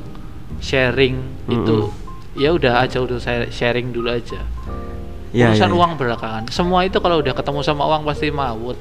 sharing 0.63 1.19
itu 1.51 1.91
ya 2.37 2.55
udah 2.55 2.79
aja 2.79 3.03
udah 3.03 3.19
saya 3.19 3.49
sharing 3.51 3.91
dulu 3.91 4.07
aja 4.07 4.39
Ya, 5.31 5.47
urusan 5.47 5.71
ya, 5.71 5.71
ya. 5.71 5.79
uang 5.79 5.91
belakangan 5.95 6.43
semua 6.51 6.83
itu 6.83 6.99
kalau 6.99 7.23
udah 7.23 7.31
ketemu 7.31 7.59
sama 7.63 7.87
uang 7.87 8.03
pasti 8.03 8.27
mawut 8.35 8.75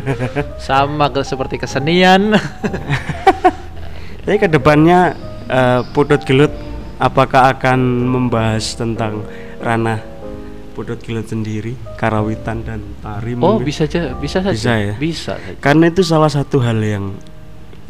sama 0.68 1.12
ke 1.12 1.20
seperti 1.20 1.60
kesenian 1.60 2.32
Tapi 4.24 4.36
ke 4.36 4.48
depannya 4.48 5.16
eh, 5.44 5.80
Putut 5.92 6.24
Gelut 6.24 6.52
apakah 6.96 7.52
akan 7.52 7.80
membahas 8.08 8.76
tentang 8.76 9.24
ranah 9.60 10.00
Putut 10.72 11.00
Gelut 11.02 11.26
sendiri, 11.26 11.74
karawitan 11.98 12.62
dan 12.62 12.80
tari? 13.02 13.34
oh 13.34 13.58
mungkin? 13.58 13.66
bisa 13.66 13.84
aja 13.84 14.14
bisa 14.14 14.38
saja 14.40 14.54
Bisa 14.54 14.72
ya? 14.78 14.94
bisa 14.96 15.32
saja. 15.36 15.58
Karena 15.58 15.90
itu 15.90 16.00
salah 16.00 16.30
satu 16.30 16.60
hal 16.62 16.78
yang 16.80 17.12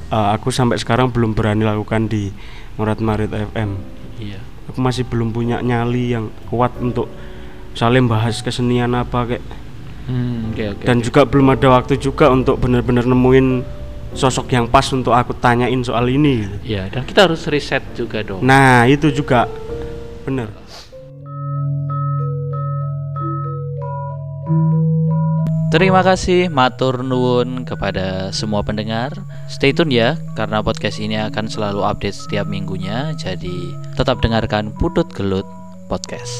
eh, 0.09 0.29
aku 0.35 0.51
sampai 0.51 0.79
sekarang 0.83 1.14
belum 1.14 1.37
berani 1.37 1.62
lakukan 1.62 2.11
di 2.11 2.31
Murat 2.75 2.99
Marit 2.99 3.31
FM. 3.31 3.71
iya 4.19 4.38
Aku 4.67 4.79
masih 4.79 5.07
belum 5.07 5.31
punya 5.31 5.62
nyali 5.62 6.11
yang 6.11 6.29
kuat 6.51 6.75
untuk 6.79 7.07
saling 7.79 8.11
bahas 8.11 8.43
kesenian 8.43 8.91
apa 8.99 9.19
kayak 9.23 9.45
hmm, 10.11 10.51
oke 10.51 10.64
oke 10.75 10.85
dan 10.91 10.99
juga 10.99 11.23
belum 11.23 11.55
ada 11.55 11.79
waktu 11.79 11.95
juga 11.95 12.27
untuk 12.35 12.59
benar-benar 12.59 13.07
nemuin 13.07 13.62
sosok 14.19 14.51
yang 14.51 14.67
pas 14.67 14.83
untuk 14.91 15.14
aku 15.14 15.37
tanyain 15.37 15.79
soal 15.87 16.11
ini. 16.11 16.43
iya 16.67 16.91
dan 16.91 17.07
kita 17.07 17.31
harus 17.31 17.47
riset 17.47 17.87
juga 17.95 18.27
dong 18.27 18.43
Nah, 18.43 18.88
itu 18.91 19.14
juga 19.14 19.47
bener. 20.27 20.51
Terima 25.69 26.01
kasih 26.01 26.49
matur 26.49 27.05
nuwun 27.05 27.69
kepada 27.69 28.33
semua 28.33 28.64
pendengar. 28.64 29.12
Stay 29.53 29.77
tune 29.77 29.93
ya 29.93 30.17
karena 30.33 30.64
podcast 30.64 30.97
ini 30.97 31.21
akan 31.21 31.45
selalu 31.45 31.85
update 31.85 32.17
setiap 32.17 32.49
minggunya. 32.49 33.12
Jadi 33.21 33.77
tetap 33.93 34.25
dengarkan 34.25 34.73
Putut 34.81 35.12
Gelut 35.12 35.45
Podcast. 35.93 36.33